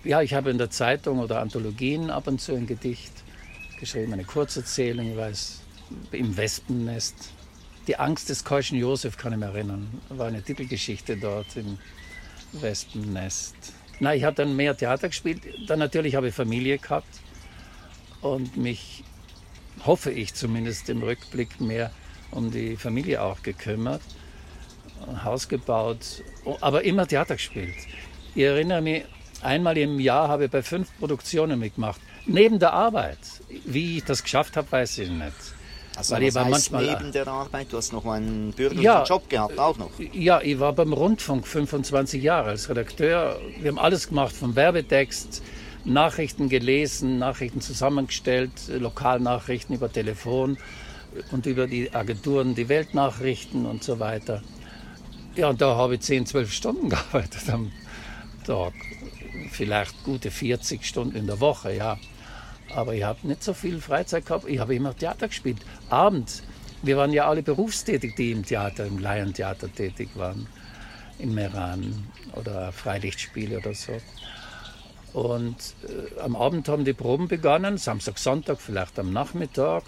Ja, 0.05 0.23
ich 0.23 0.33
habe 0.33 0.51
in 0.51 0.59
der 0.59 0.71
Zeitung 0.71 1.19
oder 1.19 1.41
Anthologien 1.41 2.11
ab 2.11 2.29
und 2.29 2.41
zu 2.41 2.55
ein 2.55 2.67
Gedicht 2.67 3.13
geschrieben, 3.81 4.13
eine 4.13 4.25
Kurzerzählung, 4.25 5.11
ich 5.11 5.17
weiß, 5.17 5.61
im 6.13 6.37
Wespennest. 6.37 7.33
Die 7.89 7.97
Angst 7.97 8.29
des 8.29 8.45
keuschen 8.45 8.79
Josef 8.79 9.17
kann 9.17 9.33
ich 9.33 9.39
mich 9.39 9.49
erinnern. 9.49 10.01
War 10.09 10.29
eine 10.29 10.43
Titelgeschichte 10.43 11.17
dort 11.17 11.57
im 11.57 11.79
Wespennest. 12.53 13.57
Na, 13.99 14.15
ich 14.15 14.23
habe 14.23 14.37
dann 14.37 14.55
mehr 14.55 14.77
Theater 14.77 15.09
gespielt. 15.09 15.43
Dann 15.67 15.81
natürlich 15.81 16.15
habe 16.15 16.29
ich 16.29 16.35
Familie 16.35 16.79
gehabt 16.79 17.19
und 18.21 18.57
mich, 18.57 19.03
hoffe 19.85 20.13
ich 20.13 20.33
zumindest 20.35 20.89
im 20.91 21.03
Rückblick, 21.03 21.61
mehr 21.61 21.91
um 22.31 22.53
die 22.53 22.77
Familie 22.77 23.23
auch 23.23 23.43
gekümmert. 23.43 24.03
Ein 25.09 25.25
Haus 25.25 25.49
gebaut, 25.49 26.23
aber 26.61 26.85
immer 26.85 27.07
Theater 27.07 27.35
gespielt. 27.35 27.75
Ich 28.35 28.43
erinnere 28.43 28.81
mich, 28.81 29.05
einmal 29.43 29.77
im 29.79 29.99
Jahr 30.01 30.29
habe 30.29 30.47
ich 30.47 30.51
bei 30.51 30.63
fünf 30.63 30.89
Produktionen 30.99 31.59
mitgemacht. 31.59 32.01
Neben 32.27 32.59
der 32.59 32.73
Arbeit. 32.73 33.19
Wie 33.65 33.99
ich 33.99 34.05
das 34.05 34.23
geschafft 34.23 34.57
habe, 34.57 34.71
weiß 34.71 34.99
ich 34.99 35.11
nicht. 35.11 35.33
Also, 35.97 36.15
Weil 36.15 36.25
ich 36.25 36.35
war 36.35 36.49
manchmal- 36.49 36.87
neben 36.87 37.11
der 37.13 37.27
Arbeit, 37.27 37.73
du 37.73 37.77
hast 37.77 37.93
noch 37.93 38.05
einen 38.07 38.53
bürgerlichen 38.53 38.85
Ja. 38.85 39.03
Job 39.05 39.29
gehabt, 39.29 39.59
auch 39.59 39.77
noch. 39.79 39.91
Ja, 40.13 40.41
ich 40.41 40.61
war 40.61 40.73
beim 40.73 40.93
Rundfunk 40.93 41.47
25 41.47 42.23
Jahre 42.23 42.51
als 42.51 42.69
Redakteur. 42.69 43.41
Wir 43.61 43.71
haben 43.71 43.79
alles 43.81 44.09
gemacht, 44.09 44.37
vom 44.37 44.55
Werbetext, 44.55 45.43
Nachrichten 45.85 46.49
gelesen, 46.49 47.19
Nachrichten 47.19 47.61
zusammengestellt, 47.61 48.53
Lokalnachrichten 48.69 49.75
über 49.75 49.91
Telefon 49.91 50.57
und 51.33 51.47
über 51.47 51.67
die 51.67 51.93
Agenturen, 51.95 52.55
die 52.55 52.69
Weltnachrichten 52.69 53.67
und 53.67 53.83
so 53.83 53.99
weiter. 53.99 54.43
Ja, 55.35 55.49
und 55.49 55.61
da 55.61 55.75
habe 55.77 55.95
ich 55.95 56.01
10, 56.03 56.27
12 56.27 56.53
Stunden 56.53 56.89
gearbeitet 56.91 57.49
am 57.51 57.73
Tag. 58.47 58.73
Vielleicht 59.51 60.05
gute 60.05 60.31
40 60.31 60.85
Stunden 60.85 61.17
in 61.17 61.27
der 61.27 61.41
Woche, 61.41 61.75
ja. 61.75 61.99
Aber 62.75 62.95
ich 62.95 63.03
habe 63.03 63.27
nicht 63.27 63.43
so 63.43 63.55
viel 63.55 63.81
Freizeit 63.81 64.27
gehabt. 64.27 64.47
Ich 64.47 64.59
habe 64.59 64.75
immer 64.75 64.97
Theater 64.97 65.29
gespielt. 65.29 65.59
Abends. 65.89 66.43
Wir 66.83 66.97
waren 66.97 67.13
ja 67.13 67.29
alle 67.29 67.43
berufstätig, 67.43 68.15
die 68.15 68.31
im 68.31 68.45
Theater, 68.45 68.87
im 68.87 68.99
Laientheater 68.99 69.73
tätig 69.73 70.11
waren. 70.15 70.47
In 71.19 71.35
Meran 71.35 72.07
oder 72.35 72.71
Freilichtspiele 72.71 73.59
oder 73.59 73.75
so. 73.75 73.99
Und 75.13 75.57
äh, 75.89 76.21
am 76.21 76.37
Abend 76.37 76.69
haben 76.69 76.85
die 76.85 76.93
Proben 76.93 77.27
begonnen, 77.27 77.79
Samstag, 77.79 78.19
Sonntag, 78.19 78.61
vielleicht 78.61 78.99
am 78.99 79.13
Nachmittag. 79.13 79.83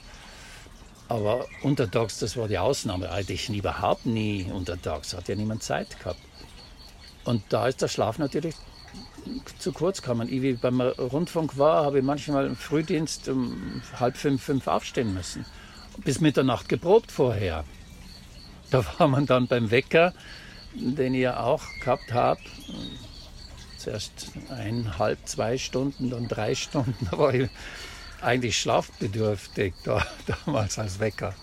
Aber 1.09 1.47
untertags, 1.63 2.19
das 2.19 2.37
war 2.37 2.49
die 2.49 2.59
Ausnahme. 2.59 3.11
Eigentlich 3.11 3.49
überhaupt 3.51 4.07
nie 4.07 4.51
untertags, 4.51 5.15
hat 5.15 5.29
ja 5.29 5.35
niemand 5.35 5.63
Zeit 5.63 5.99
gehabt. 5.99 6.21
Und 7.25 7.43
da 7.51 7.69
ist 7.69 7.83
der 7.83 7.89
Schlaf 7.89 8.19
natürlich 8.19 8.55
zu 9.59 9.73
kurz 9.73 10.03
gekommen. 10.03 10.29
Ich, 10.33 10.43
wie 10.43 10.55
beim 10.55 10.81
Rundfunk 10.81 11.59
war, 11.59 11.85
habe 11.85 11.99
ich 11.99 12.05
manchmal 12.05 12.47
im 12.47 12.57
Frühdienst 12.57 13.29
um 13.29 13.83
halb 13.99 14.17
fünf, 14.17 14.43
fünf 14.43 14.67
aufstehen 14.67 15.15
müssen. 15.15 15.45
Bis 16.05 16.21
Mitternacht 16.21 16.69
geprobt 16.69 17.13
vorher. 17.13 17.65
Da 18.71 18.85
war 18.99 19.09
man 19.09 19.27
dann 19.27 19.49
beim 19.49 19.71
Wecker, 19.71 20.15
den 20.75 21.15
ich 21.15 21.23
ja 21.23 21.41
auch 21.41 21.63
gehabt 21.81 22.13
habe. 22.13 22.41
Zuerst 23.77 24.33
eineinhalb, 24.51 25.19
zwei 25.27 25.59
Stunden, 25.59 26.11
dann 26.11 26.29
drei 26.29 26.55
Stunden. 26.55 26.95
Da 27.11 27.19
war 27.19 27.35
ich 27.35 27.51
eigentlich 28.21 28.59
schlafbedürftig 28.59 29.75
da, 29.85 30.07
damals 30.45 30.79
als 30.79 31.01
Wecker. 31.01 31.35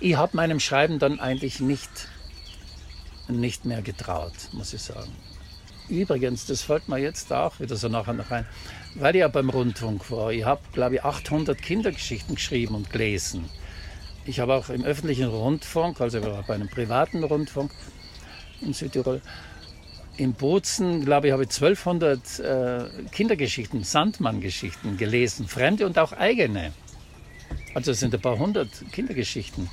Ich 0.00 0.16
habe 0.16 0.36
meinem 0.36 0.60
Schreiben 0.60 0.98
dann 0.98 1.20
eigentlich 1.20 1.60
nicht, 1.60 2.08
nicht 3.28 3.64
mehr 3.64 3.82
getraut, 3.82 4.32
muss 4.52 4.72
ich 4.72 4.82
sagen. 4.82 5.12
Übrigens, 5.88 6.46
das 6.46 6.62
fällt 6.62 6.88
mir 6.88 6.98
jetzt 6.98 7.32
auch 7.32 7.60
wieder 7.60 7.76
so 7.76 7.88
nachher 7.88 8.14
noch 8.14 8.30
ein, 8.30 8.46
weil 8.94 9.14
ich 9.14 9.20
ja 9.20 9.28
beim 9.28 9.50
Rundfunk 9.50 10.10
war. 10.10 10.32
Ich 10.32 10.44
habe, 10.44 10.62
glaube 10.72 10.96
ich, 10.96 11.04
800 11.04 11.60
Kindergeschichten 11.60 12.36
geschrieben 12.36 12.74
und 12.74 12.90
gelesen. 12.90 13.44
Ich 14.24 14.40
habe 14.40 14.54
auch 14.54 14.70
im 14.70 14.84
öffentlichen 14.84 15.28
Rundfunk, 15.28 16.00
also 16.00 16.20
bei 16.20 16.54
einem 16.54 16.68
privaten 16.68 17.22
Rundfunk 17.22 17.70
in 18.62 18.72
Südtirol, 18.72 19.20
in 20.16 20.32
Bozen, 20.32 21.04
glaube 21.04 21.26
ich, 21.26 21.32
habe 21.32 21.42
ich 21.42 21.50
1200 21.50 22.38
äh, 22.38 22.84
Kindergeschichten, 23.10 23.84
Sandmann-Geschichten 23.84 24.96
gelesen, 24.96 25.48
fremde 25.48 25.84
und 25.84 25.98
auch 25.98 26.12
eigene. 26.12 26.72
Also 27.74 27.90
es 27.90 28.00
sind 28.00 28.14
ein 28.14 28.20
paar 28.20 28.38
hundert 28.38 28.70
Kindergeschichten, 28.92 29.68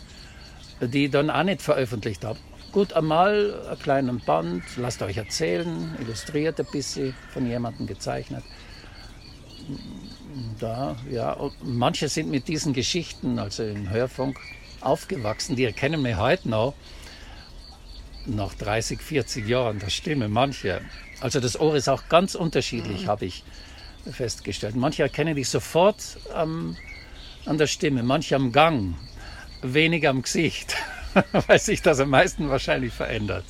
die 0.82 1.06
ich 1.06 1.12
dann 1.12 1.30
auch 1.30 1.44
nicht 1.44 1.62
veröffentlicht 1.62 2.26
habe. 2.26 2.40
Gut, 2.72 2.94
einmal 2.94 3.68
einen 3.68 3.80
kleinen 3.80 4.20
Band, 4.22 4.64
lasst 4.78 5.02
euch 5.02 5.18
erzählen, 5.18 5.94
illustriert 6.00 6.58
ein 6.58 6.66
bisschen, 6.72 7.14
von 7.34 7.46
jemandem 7.46 7.86
gezeichnet. 7.86 8.46
Da, 10.58 10.96
ja, 11.10 11.36
manche 11.64 12.08
sind 12.08 12.30
mit 12.30 12.48
diesen 12.48 12.72
Geschichten, 12.72 13.40
also 13.40 13.64
im 13.64 13.90
Hörfunk, 13.90 14.40
aufgewachsen, 14.80 15.58
die 15.58 15.66
erkennen 15.66 16.02
mich 16.02 16.16
heute 16.16 16.48
noch, 16.48 16.74
nach 18.26 18.54
30, 18.54 19.02
40 19.02 19.50
Jahren 19.50 19.80
der 19.80 19.90
Stimme, 19.90 20.30
manche. 20.30 20.80
Also 21.20 21.42
das 21.42 21.60
Ohr 21.60 21.76
ist 21.76 21.90
auch 21.90 22.08
ganz 22.08 22.36
unterschiedlich, 22.36 23.06
habe 23.06 23.26
ich 23.26 23.44
festgestellt. 24.10 24.78
Manche 24.78 25.04
erkennen 25.04 25.36
dich 25.36 25.50
sofort 25.50 25.98
am, 26.34 26.78
an 27.46 27.58
der 27.58 27.68
Stimme, 27.68 28.02
manche 28.02 28.38
am 28.38 28.54
Gang, 28.54 28.96
weniger 29.62 30.10
am 30.12 30.22
Gesicht, 30.22 30.78
weil 31.48 31.60
sich 31.60 31.82
das 31.82 32.00
am 32.00 32.10
meisten 32.10 32.50
wahrscheinlich 32.50 32.94
verändert. 32.94 33.46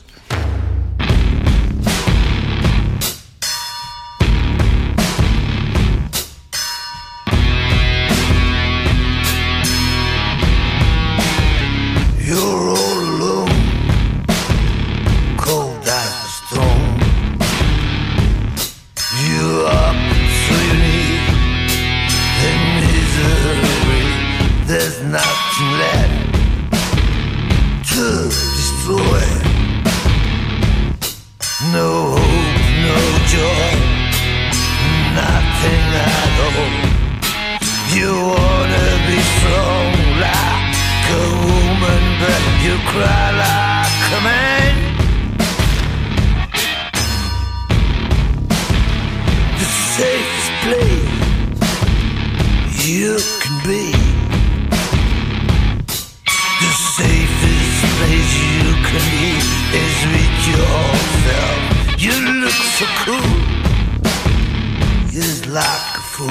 like 65.48 65.98
a 65.98 66.04
fool. 66.14 66.28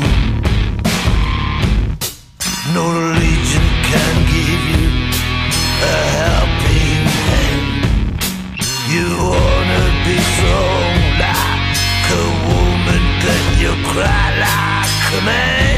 No 2.75 2.85
religion 3.09 3.67
can 3.91 4.15
give 4.35 4.63
you 4.73 4.89
a 5.83 5.97
helping 6.19 7.05
hand. 7.27 8.21
You 8.93 9.07
wanna 9.31 9.85
be 10.05 10.17
strong 10.33 10.97
like 11.27 12.07
a 12.21 12.25
woman, 12.51 13.03
then 13.25 13.45
you 13.63 13.73
cry 13.91 14.27
like 14.47 15.21
a 15.21 15.25
man. 15.25 15.70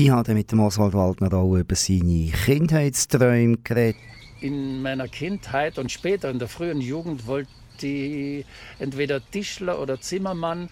Ich 0.00 0.10
habe 0.10 0.32
mit 0.32 0.52
dem 0.52 0.60
Oswald 0.60 0.94
Waldner 0.94 1.32
auch 1.32 1.56
über 1.56 1.74
seine 1.74 2.30
Kindheitsträume 2.30 3.56
geredet. 3.64 4.00
In 4.40 4.80
meiner 4.80 5.08
Kindheit 5.08 5.76
und 5.76 5.90
später 5.90 6.30
in 6.30 6.38
der 6.38 6.46
frühen 6.46 6.80
Jugend 6.80 7.26
wollte 7.26 7.48
ich 7.84 8.46
entweder 8.78 9.20
Tischler 9.32 9.80
oder 9.80 10.00
Zimmermann 10.00 10.70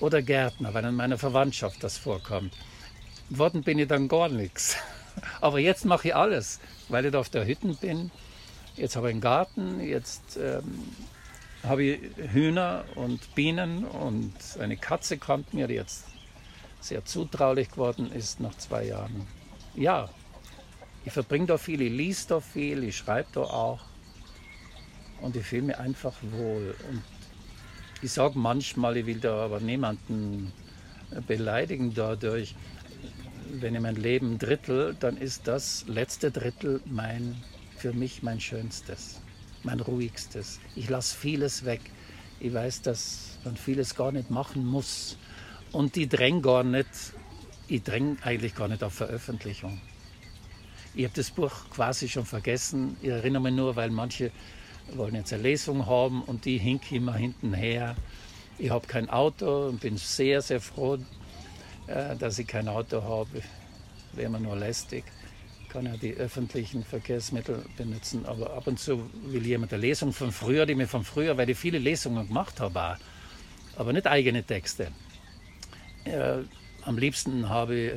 oder 0.00 0.20
Gärtner, 0.20 0.74
weil 0.74 0.84
in 0.84 0.96
meiner 0.96 1.16
Verwandtschaft 1.16 1.84
das 1.84 1.96
vorkommt. 1.96 2.54
Worden 3.30 3.62
bin 3.62 3.78
ich 3.78 3.86
dann 3.86 4.08
gar 4.08 4.28
nichts. 4.28 4.76
Aber 5.40 5.60
jetzt 5.60 5.84
mache 5.84 6.08
ich 6.08 6.16
alles, 6.16 6.58
weil 6.88 7.04
ich 7.04 7.12
da 7.12 7.20
auf 7.20 7.28
der 7.28 7.46
Hütten 7.46 7.76
bin. 7.76 8.10
Jetzt 8.74 8.96
habe 8.96 9.06
ich 9.06 9.12
einen 9.12 9.20
Garten, 9.20 9.78
jetzt 9.78 10.40
ähm, 10.42 10.64
habe 11.62 11.84
ich 11.84 12.00
Hühner 12.32 12.84
und 12.96 13.32
Bienen 13.36 13.84
und 13.84 14.34
eine 14.58 14.76
Katze 14.76 15.18
kommt 15.18 15.54
mir, 15.54 15.70
jetzt 15.70 16.15
sehr 16.86 17.04
zutraulich 17.04 17.70
geworden 17.70 18.12
ist 18.12 18.40
nach 18.40 18.56
zwei 18.56 18.84
Jahren. 18.86 19.26
Ja, 19.74 20.08
ich 21.04 21.12
verbringe 21.12 21.46
da 21.46 21.58
viel, 21.58 21.80
ich 21.82 21.92
lese 21.92 22.28
da 22.28 22.40
viel, 22.40 22.84
ich 22.84 22.96
schreibe 22.96 23.28
da 23.32 23.42
auch 23.42 23.80
und 25.20 25.36
ich 25.36 25.46
fühle 25.46 25.62
mich 25.62 25.78
einfach 25.78 26.14
wohl. 26.22 26.74
Und 26.90 27.02
ich 28.02 28.12
sage 28.12 28.38
manchmal, 28.38 28.96
ich 28.96 29.06
will 29.06 29.20
da 29.20 29.44
aber 29.44 29.60
niemanden 29.60 30.52
beleidigen 31.26 31.94
dadurch. 31.94 32.54
Wenn 33.52 33.74
ich 33.74 33.80
mein 33.80 33.96
Leben 33.96 34.38
drittel, 34.38 34.96
dann 34.98 35.16
ist 35.16 35.46
das 35.46 35.84
letzte 35.86 36.30
Drittel 36.30 36.80
mein, 36.84 37.36
für 37.76 37.92
mich 37.92 38.22
mein 38.22 38.40
schönstes, 38.40 39.20
mein 39.62 39.80
ruhigstes. 39.80 40.58
Ich 40.74 40.88
lasse 40.88 41.16
vieles 41.16 41.64
weg. 41.64 41.80
Ich 42.40 42.52
weiß, 42.52 42.82
dass 42.82 43.38
man 43.44 43.56
vieles 43.56 43.94
gar 43.94 44.12
nicht 44.12 44.30
machen 44.30 44.66
muss. 44.66 45.16
Und 45.72 45.96
ich 45.96 46.08
dränge 46.08 46.40
gar 46.40 46.64
nicht, 46.64 46.88
ich 47.68 47.82
dränge 47.82 48.16
eigentlich 48.22 48.54
gar 48.54 48.68
nicht 48.68 48.82
auf 48.82 48.94
Veröffentlichung. 48.94 49.80
Ich 50.94 51.04
habe 51.04 51.14
das 51.14 51.30
Buch 51.30 51.52
quasi 51.70 52.08
schon 52.08 52.24
vergessen. 52.24 52.96
Ich 53.02 53.08
erinnere 53.08 53.42
mich 53.42 53.52
nur, 53.52 53.76
weil 53.76 53.90
manche 53.90 54.30
wollen 54.94 55.14
jetzt 55.14 55.32
eine 55.32 55.42
Lesung 55.42 55.86
haben 55.86 56.22
und 56.22 56.44
die 56.44 56.58
hinken 56.58 56.96
immer 56.96 57.14
hinten 57.14 57.52
her. 57.52 57.96
Ich 58.58 58.70
habe 58.70 58.86
kein 58.86 59.10
Auto 59.10 59.68
und 59.68 59.80
bin 59.80 59.98
sehr, 59.98 60.40
sehr 60.40 60.60
froh, 60.60 60.98
äh, 61.86 62.16
dass 62.16 62.38
ich 62.38 62.46
kein 62.46 62.68
Auto 62.68 63.02
habe. 63.02 63.42
Wäre 64.14 64.30
mir 64.30 64.40
nur 64.40 64.56
lästig. 64.56 65.04
Ich 65.62 65.68
kann 65.68 65.84
ja 65.84 65.96
die 65.96 66.14
öffentlichen 66.14 66.82
Verkehrsmittel 66.82 67.62
benutzen, 67.76 68.24
aber 68.24 68.54
ab 68.54 68.66
und 68.66 68.78
zu 68.78 69.10
will 69.26 69.44
jemand 69.44 69.72
eine 69.74 69.82
Lesung 69.82 70.12
von 70.12 70.32
früher, 70.32 70.64
die 70.64 70.74
mir 70.74 70.88
von 70.88 71.04
früher, 71.04 71.36
weil 71.36 71.50
ich 71.50 71.58
viele 71.58 71.78
Lesungen 71.78 72.28
gemacht 72.28 72.60
habe, 72.60 72.96
aber 73.76 73.92
nicht 73.92 74.06
eigene 74.06 74.42
Texte. 74.42 74.88
Äh, 76.06 76.44
am 76.82 76.98
liebsten 76.98 77.48
habe 77.48 77.74
ich 77.74 77.92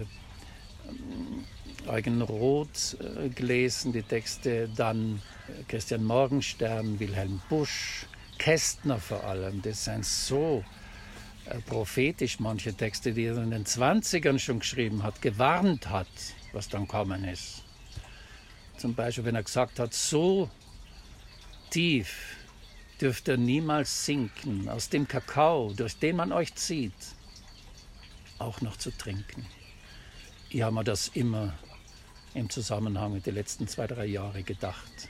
ähm, 0.87 1.45
Eugen 1.87 2.21
Roth 2.21 2.97
äh, 2.99 3.29
gelesen, 3.29 3.93
die 3.93 4.01
Texte, 4.01 4.67
dann 4.75 5.21
äh, 5.47 5.63
Christian 5.67 6.03
Morgenstern, 6.03 6.99
Wilhelm 6.99 7.39
Busch, 7.49 8.07
Kästner 8.39 8.97
vor 8.97 9.23
allem. 9.23 9.61
Das 9.61 9.85
sind 9.85 10.05
so 10.05 10.63
äh, 11.45 11.59
prophetisch, 11.59 12.39
manche 12.39 12.73
Texte, 12.73 13.13
die 13.13 13.25
er 13.25 13.37
in 13.37 13.51
den 13.51 13.65
20ern 13.65 14.39
schon 14.39 14.59
geschrieben 14.59 15.03
hat, 15.03 15.21
gewarnt 15.21 15.89
hat, 15.89 16.07
was 16.51 16.67
dann 16.67 16.87
kommen 16.87 17.23
ist. 17.25 17.63
Zum 18.77 18.95
Beispiel, 18.95 19.25
wenn 19.25 19.35
er 19.35 19.43
gesagt 19.43 19.77
hat, 19.77 19.93
so 19.93 20.49
tief 21.69 22.37
dürft 22.99 23.27
ihr 23.27 23.37
niemals 23.37 24.05
sinken, 24.05 24.67
aus 24.67 24.89
dem 24.89 25.07
Kakao, 25.07 25.73
durch 25.75 25.97
den 25.97 26.15
man 26.15 26.31
euch 26.31 26.55
zieht, 26.55 26.93
auch 28.39 28.61
noch 28.61 28.77
zu 28.77 28.91
trinken. 28.91 29.45
Ich 30.49 30.61
habe 30.61 30.73
mir 30.73 30.83
das 30.83 31.09
immer 31.09 31.53
im 32.33 32.49
Zusammenhang 32.49 33.13
mit 33.13 33.25
den 33.25 33.35
letzten 33.35 33.67
zwei, 33.67 33.87
drei 33.87 34.05
Jahren 34.05 34.43
gedacht. 34.45 35.07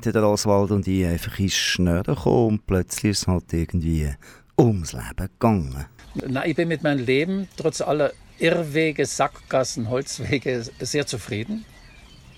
Sind 0.00 0.14
der 0.14 0.28
Oswald 0.28 0.70
und 0.70 0.86
ich 0.86 1.04
einfach 1.04 1.38
ins 1.40 1.54
Schnurren 1.54 2.04
gekommen 2.04 2.46
und 2.46 2.66
plötzlich 2.66 3.12
ist 3.12 3.22
es 3.22 3.26
halt 3.26 3.52
irgendwie 3.52 4.14
ums 4.56 4.92
Leben 4.92 5.16
gegangen. 5.16 5.86
Na, 6.26 6.46
ich 6.46 6.54
bin 6.54 6.68
mit 6.68 6.84
meinem 6.84 7.04
Leben 7.04 7.48
trotz 7.56 7.80
aller 7.80 8.12
Irrwege, 8.38 9.06
Sackgassen, 9.06 9.90
Holzwege 9.90 10.64
sehr 10.78 11.06
zufrieden. 11.06 11.64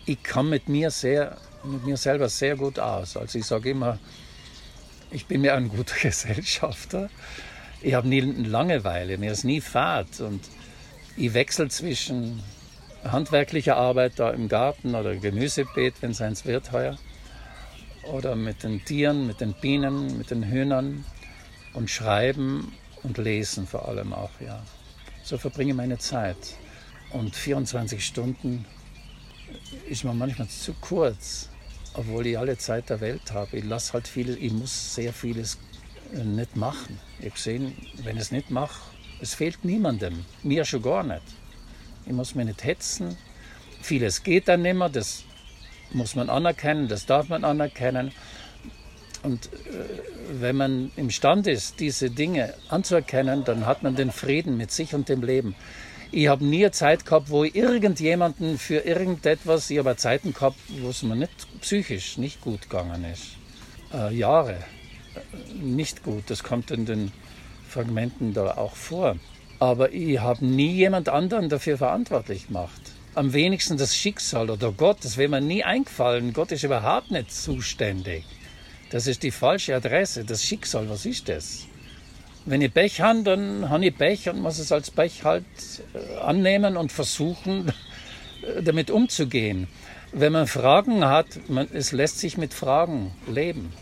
Ich 0.07 0.23
kann 0.23 0.49
mit 0.49 0.71
mir 0.71 0.91
sehr, 0.91 1.37
mit 1.63 1.85
mir 1.85 1.99
selber 1.99 2.31
sehr 2.31 2.57
gut 2.57 2.79
aus. 2.79 3.19
Also 3.19 3.39
ich 3.39 3.45
sage 3.45 3.71
immer, 3.71 3.99
ich 5.11 5.27
bin 5.27 5.43
mir 5.43 5.55
ein 5.55 5.69
guter 5.69 5.97
Gesellschafter. 6.03 7.11
Ich 7.83 7.93
habe 7.93 8.09
nie 8.09 8.21
Langeweile, 8.21 9.19
mir 9.19 9.33
ist 9.33 9.45
nie 9.45 9.61
Fahrt 9.61 10.21
und 10.21 10.41
ich 11.17 11.35
wechsle 11.35 11.69
zwischen 11.69 12.43
handwerklicher 13.05 13.77
Arbeit 13.77 14.15
da 14.17 14.31
im 14.31 14.49
Garten 14.49 14.95
oder 14.95 15.15
Gemüsebeet, 15.15 15.95
wenn 16.01 16.13
es 16.13 16.23
eins 16.23 16.47
wird 16.47 16.73
heuer, 16.73 16.97
oder 18.05 18.37
mit 18.37 18.63
den 18.63 18.85
Tieren, 18.85 19.27
mit 19.27 19.41
den 19.41 19.55
Bienen, 19.55 20.17
mit 20.19 20.31
den 20.31 20.45
Hühnern 20.45 21.05
und 21.75 21.91
Schreiben 21.91 22.73
und 23.03 23.19
Lesen 23.19 23.67
vor 23.67 23.89
allem 23.89 24.13
auch, 24.13 24.31
ja. 24.41 24.63
So 25.23 25.39
verbringe 25.39 25.71
ich 25.71 25.77
meine 25.77 25.99
Zeit. 25.99 26.37
Und 27.13 27.35
24 27.35 28.05
Stunden 28.05 28.65
ist 29.89 30.05
mir 30.05 30.15
manchmal 30.15 30.49
zu 30.49 30.75
kurz, 30.81 31.49
obwohl 31.95 32.27
ich 32.27 32.39
alle 32.39 32.57
Zeit 32.57 32.89
der 32.91 33.01
Welt 33.01 33.33
habe. 33.33 33.59
Ich 33.59 33.65
lasse 33.65 33.93
halt 33.93 34.09
viel, 34.09 34.37
ich 34.43 34.53
muss 34.53 34.95
sehr 34.95 35.13
vieles 35.13 35.59
äh, 36.15 36.23
nicht 36.23 36.57
machen. 36.57 36.99
Ich 37.19 37.27
habe 37.27 37.35
gesehen, 37.35 37.77
wenn 38.05 38.17
ich 38.17 38.23
es 38.23 38.33
nicht 38.33 38.51
mache, 38.51 38.81
es 39.21 39.35
fehlt 39.35 39.65
niemandem, 39.65 40.25
mir 40.43 40.65
schon 40.65 40.83
gar 40.83 41.03
nicht. 41.03 41.23
Ich 42.07 42.13
muss 42.13 42.35
mich 42.35 42.47
nicht 42.47 42.65
hetzen. 42.65 43.17
Vieles 43.83 44.23
geht 44.23 44.49
dann 44.49 44.63
nicht 44.63 44.75
mehr, 44.75 44.89
das 44.89 45.25
muss 45.93 46.15
man 46.15 46.31
anerkennen, 46.31 46.89
das 46.89 47.07
darf 47.07 47.29
man 47.29 47.45
anerkennen. 47.45 48.13
Und 49.23 49.47
äh, 49.47 50.39
wenn 50.41 50.57
man 50.57 50.91
imstande 50.97 51.51
ist, 51.51 51.81
diese 51.81 52.11
Dinge 52.11 52.55
anzuerkennen, 52.69 53.45
dann 53.45 53.67
hat 53.67 53.83
man 53.83 53.97
den 53.97 54.11
Frieden 54.11 54.57
mit 54.57 54.71
sich 54.71 54.95
und 54.95 55.09
dem 55.09 55.23
Leben. 55.23 55.55
Ich 56.13 56.29
habe 56.29 56.45
nie 56.45 56.65
eine 56.65 56.73
Zeit 56.73 57.05
gehabt, 57.05 57.31
wo 57.31 57.45
ich 57.45 57.55
irgendjemanden 57.55 58.59
für 58.59 58.79
irgendetwas, 58.79 59.71
ich 59.71 59.79
habe 59.79 59.97
Zeiten 59.97 60.33
gehabt, 60.33 60.57
wo 60.81 60.89
es 60.89 61.03
mir 61.03 61.15
nicht 61.15 61.61
psychisch 61.61 62.19
nicht 62.19 62.41
gut 62.41 62.63
gegangen 62.63 63.05
ist. 63.05 63.37
Äh, 63.93 64.15
Jahre 64.15 64.55
äh, 64.55 65.55
nicht 65.61 66.03
gut, 66.03 66.25
das 66.29 66.43
kommt 66.43 66.71
in 66.71 66.87
den 66.87 67.13
Fragmenten 67.69 68.35
da 68.35 68.57
auch 68.57 68.75
vor. 68.75 69.17
Aber 69.59 69.93
ich 69.93 70.19
habe 70.19 70.45
nie 70.45 70.73
jemand 70.73 71.09
anderen 71.09 71.49
dafür 71.49 71.77
verantwortlich 71.77 72.47
gemacht. 72.47 72.81
Am 73.15 73.33
wenigsten 73.33 73.77
das 73.77 73.97
Schicksal 73.97 74.51
oder 74.51 74.71
Gott, 74.71 74.99
das 75.03 75.17
wäre 75.17 75.29
mir 75.29 75.41
nie 75.41 75.65
eingefallen. 75.65 76.33
Gott 76.33 76.53
ist 76.53 76.63
überhaupt 76.63 77.11
nicht 77.11 77.33
zuständig. 77.33 78.25
Das 78.91 79.09
ist 79.09 79.25
die 79.25 79.33
falsche 79.33 79.75
Adresse. 79.75 80.25
Das 80.25 80.45
Schicksal, 80.45 80.89
was 80.89 81.07
ist 81.07 81.29
das? 81.29 81.67
Wenn 82.47 82.63
ich 82.63 82.73
Pech 82.73 83.01
habe, 83.01 83.23
dann 83.25 83.69
habe 83.69 83.87
ich 83.87 83.97
Pech 83.97 84.29
und 84.29 84.41
muss 84.41 84.59
es 84.59 84.71
als 84.71 84.91
Pech 84.93 85.25
halt 85.25 85.45
äh, 85.93 86.19
annehmen 86.19 86.77
und 86.77 86.93
versuchen, 86.93 87.73
damit 88.63 88.91
umzugehen. 88.91 89.67
Wenn 90.13 90.33
man 90.33 90.47
Fragen 90.47 91.05
hat, 91.05 91.27
man, 91.49 91.69
es 91.73 91.93
lässt 91.93 92.21
sich 92.21 92.39
mit 92.39 92.55
Fragen 92.55 93.13
leben. 93.27 93.73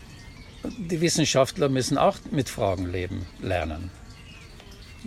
Die 0.63 1.01
Wissenschaftler 1.01 1.69
müssen 1.69 1.97
auch 1.97 2.17
mit 2.31 2.49
Fragen 2.49 2.91
leben, 2.91 3.25
lernen. 3.41 3.91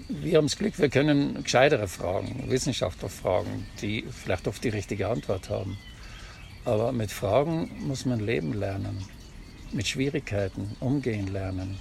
Wir 0.08 0.38
haben 0.38 0.46
das 0.46 0.56
Glück, 0.56 0.78
wir 0.78 0.88
können 0.88 1.42
gescheitere 1.42 1.86
Fragen, 1.86 2.44
Wissenschaftler 2.48 3.08
fragen, 3.08 3.66
die 3.82 4.04
vielleicht 4.10 4.48
oft 4.48 4.64
die 4.64 4.70
richtige 4.70 5.08
Antwort 5.08 5.50
haben. 5.50 5.76
Aber 6.64 6.92
mit 6.92 7.10
Fragen 7.10 7.70
muss 7.80 8.06
man 8.06 8.20
leben 8.20 8.54
lernen, 8.54 9.04
mit 9.72 9.88
Schwierigkeiten 9.88 10.76
umgehen 10.80 11.26
lernen. 11.26 11.78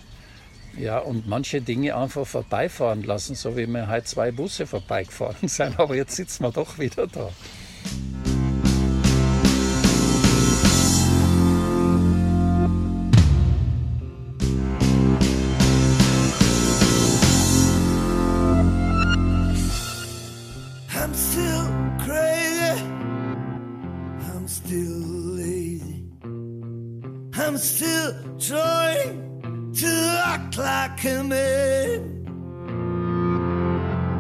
Ja, 0.77 0.99
und 0.99 1.27
manche 1.27 1.61
Dinge 1.61 1.95
einfach 1.95 2.25
vorbeifahren 2.25 3.03
lassen, 3.03 3.35
so 3.35 3.57
wie 3.57 3.67
mir 3.67 3.87
heute 3.87 4.05
zwei 4.05 4.31
Busse 4.31 4.65
vorbeigefahren 4.65 5.47
sind. 5.47 5.79
Aber 5.79 5.95
jetzt 5.95 6.15
sitzen 6.15 6.43
wir 6.43 6.51
doch 6.51 6.79
wieder 6.79 7.07
da. 7.07 7.29
Still 27.61 28.11
trying 28.39 29.71
to 29.75 30.23
act 30.25 30.57
like 30.57 31.05
a 31.05 31.23
man. 31.23 32.25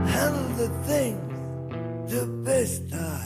Handle 0.05 0.49
the 0.61 0.69
things 0.85 2.11
the 2.11 2.27
best 2.45 2.83
I 2.93 3.20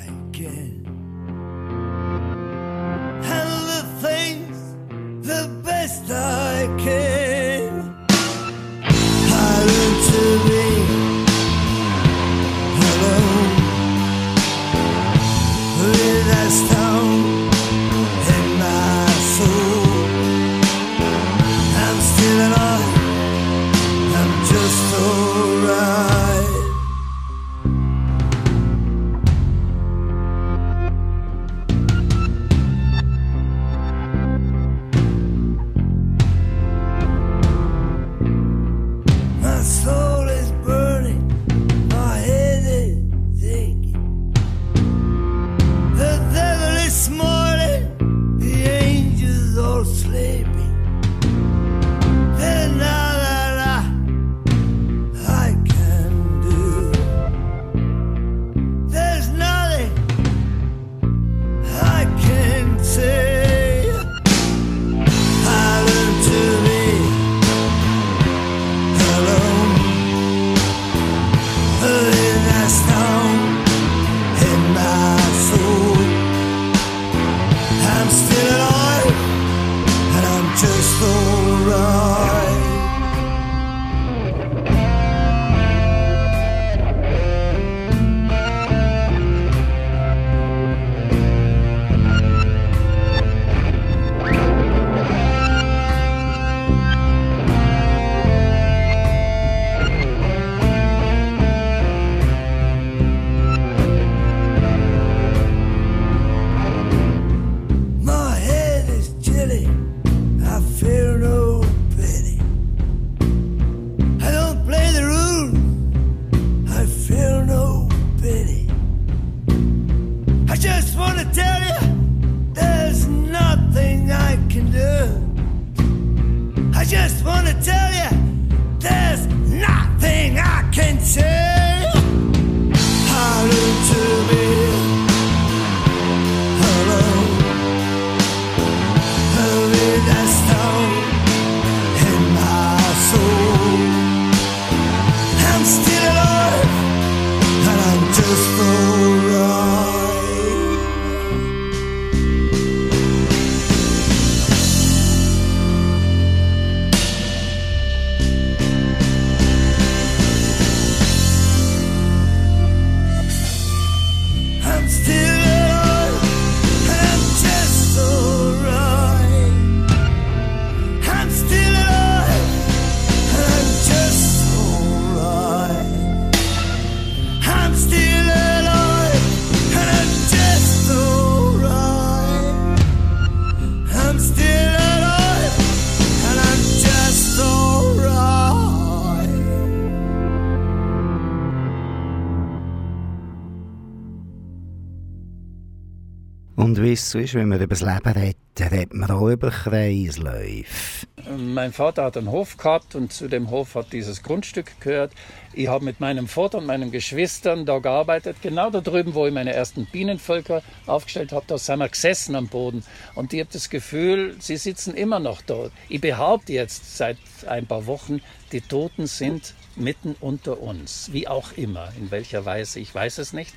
so 197.09 197.19
ist, 197.19 197.33
wenn 197.33 197.49
man 197.49 197.59
über 197.59 197.75
das 197.75 197.81
Leben 197.81 198.11
redet, 198.11 198.37
redet 198.59 198.93
man 198.93 199.11
auch 199.11 199.27
über 199.27 199.49
Kreisläufe. 199.51 201.05
Mein 201.37 201.73
Vater 201.73 202.03
hat 202.03 202.17
einen 202.17 202.31
Hof 202.31 202.57
gehabt 202.57 202.95
und 202.95 203.11
zu 203.11 203.27
dem 203.27 203.49
Hof 203.49 203.75
hat 203.75 203.93
dieses 203.93 204.23
Grundstück 204.23 204.79
gehört. 204.79 205.11
Ich 205.53 205.67
habe 205.67 205.85
mit 205.85 205.99
meinem 205.99 206.27
Vater 206.27 206.57
und 206.59 206.65
meinen 206.65 206.91
Geschwistern 206.91 207.65
da 207.65 207.79
gearbeitet. 207.79 208.37
Genau 208.41 208.69
da 208.69 208.81
drüben, 208.81 209.13
wo 209.13 209.25
ich 209.25 209.33
meine 209.33 209.53
ersten 209.53 209.85
Bienenvölker 209.85 210.61
aufgestellt 210.85 211.31
habe, 211.31 211.45
da 211.47 211.57
sind 211.57 211.79
wir 211.79 211.89
gesessen 211.89 212.35
am 212.35 212.47
Boden. 212.47 212.83
Und 213.15 213.33
ich 213.33 213.39
habe 213.39 213.49
das 213.51 213.69
Gefühl, 213.69 214.35
sie 214.39 214.57
sitzen 214.57 214.93
immer 214.93 215.19
noch 215.19 215.41
dort. 215.41 215.71
Ich 215.89 216.01
behaupte 216.01 216.53
jetzt 216.53 216.97
seit 216.97 217.17
ein 217.47 217.65
paar 217.65 217.87
Wochen, 217.87 218.21
die 218.51 218.61
Toten 218.61 219.07
sind 219.07 219.53
mitten 219.75 220.15
unter 220.19 220.61
uns. 220.61 221.09
Wie 221.11 221.27
auch 221.27 221.53
immer, 221.55 221.89
in 221.97 222.11
welcher 222.11 222.45
Weise, 222.45 222.79
ich 222.79 222.93
weiß 222.93 223.17
es 223.17 223.33
nicht. 223.33 223.53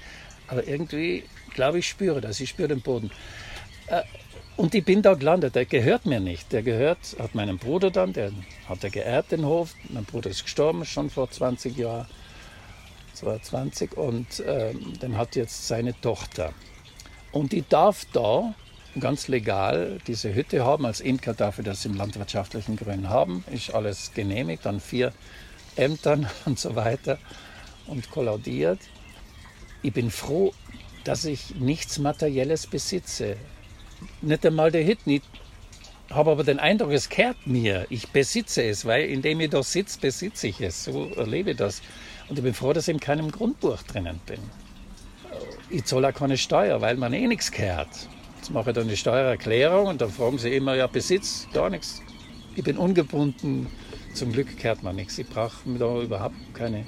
Aber 0.48 0.66
irgendwie, 0.66 1.24
glaube 1.54 1.78
ich, 1.78 1.88
spüre 1.88 2.20
das. 2.20 2.40
Ich 2.40 2.50
spüre 2.50 2.68
den 2.68 2.80
Boden. 2.80 3.10
Äh, 3.86 4.02
und 4.56 4.74
ich 4.74 4.84
bin 4.84 5.02
da 5.02 5.14
gelandet, 5.14 5.54
der 5.54 5.66
gehört 5.66 6.04
mir 6.04 6.18
nicht. 6.18 6.52
Der 6.52 6.62
gehört, 6.62 6.98
hat 7.18 7.34
meinem 7.34 7.58
Bruder 7.58 7.92
dann, 7.92 8.12
der 8.12 8.32
hat 8.68 8.82
er 8.82 8.90
geerbt, 8.90 9.30
den 9.30 9.46
Hof. 9.46 9.74
Mein 9.88 10.04
Bruder 10.04 10.30
ist 10.30 10.42
gestorben, 10.42 10.84
schon 10.84 11.10
vor 11.10 11.30
20 11.30 11.76
Jahren, 11.76 12.06
22, 13.14 13.96
und 13.96 14.42
ähm, 14.44 14.98
den 15.00 15.16
hat 15.16 15.36
jetzt 15.36 15.68
seine 15.68 15.98
Tochter. 16.00 16.52
Und 17.30 17.52
die 17.52 17.62
darf 17.68 18.04
da 18.12 18.54
ganz 18.98 19.28
legal 19.28 19.98
diese 20.06 20.34
Hütte 20.34 20.64
haben. 20.64 20.86
Als 20.86 21.00
Imker 21.00 21.34
darf 21.34 21.58
ich 21.58 21.64
das 21.64 21.84
im 21.84 21.94
landwirtschaftlichen 21.94 22.76
Grün 22.76 23.08
haben. 23.08 23.44
Ist 23.52 23.72
alles 23.74 24.12
genehmigt 24.12 24.66
an 24.66 24.80
vier 24.80 25.12
Ämtern 25.76 26.28
und 26.46 26.58
so 26.58 26.74
weiter 26.74 27.18
und 27.86 28.10
kollaudiert. 28.10 28.80
Ich 29.82 29.92
bin 29.92 30.10
froh, 30.10 30.52
dass 31.04 31.24
ich 31.24 31.54
nichts 31.56 31.98
Materielles 31.98 32.66
besitze. 32.66 33.36
Nicht 34.20 34.44
einmal 34.44 34.70
der 34.70 34.82
Hit. 34.82 34.98
Ich 35.06 35.22
habe 36.10 36.30
aber 36.30 36.42
den 36.42 36.58
Eindruck, 36.58 36.92
es 36.92 37.08
kehrt 37.08 37.46
mir. 37.46 37.86
Ich 37.90 38.08
besitze 38.08 38.62
es, 38.62 38.84
weil 38.84 39.04
indem 39.04 39.40
ich 39.40 39.50
da 39.50 39.62
sitze, 39.62 40.00
besitze 40.00 40.48
ich 40.48 40.60
es. 40.60 40.84
So 40.84 41.10
erlebe 41.14 41.52
ich 41.52 41.56
das. 41.56 41.82
Und 42.28 42.38
ich 42.38 42.44
bin 42.44 42.54
froh, 42.54 42.72
dass 42.72 42.88
ich 42.88 42.94
in 42.94 43.00
keinem 43.00 43.30
Grundbuch 43.30 43.82
drinnen 43.84 44.20
bin. 44.26 44.40
Ich 45.70 45.84
zahle 45.84 46.08
auch 46.08 46.14
keine 46.14 46.36
Steuer, 46.36 46.80
weil 46.80 46.96
man 46.96 47.12
eh 47.12 47.26
nichts 47.26 47.52
kehrt. 47.52 47.88
Jetzt 48.36 48.50
mache 48.50 48.70
ich 48.70 48.74
dann 48.74 48.88
die 48.88 48.96
Steuererklärung 48.96 49.86
und 49.86 50.00
dann 50.00 50.10
fragen 50.10 50.38
sie 50.38 50.54
immer, 50.54 50.74
ja, 50.74 50.86
Besitz, 50.86 51.46
gar 51.52 51.70
nichts. 51.70 52.02
Ich 52.56 52.64
bin 52.64 52.76
ungebunden. 52.78 53.66
Zum 54.14 54.32
Glück 54.32 54.56
kehrt 54.56 54.82
man 54.82 54.96
nichts. 54.96 55.18
Ich 55.18 55.28
brauche 55.28 55.68
da 55.78 56.00
überhaupt 56.00 56.36
keine 56.54 56.84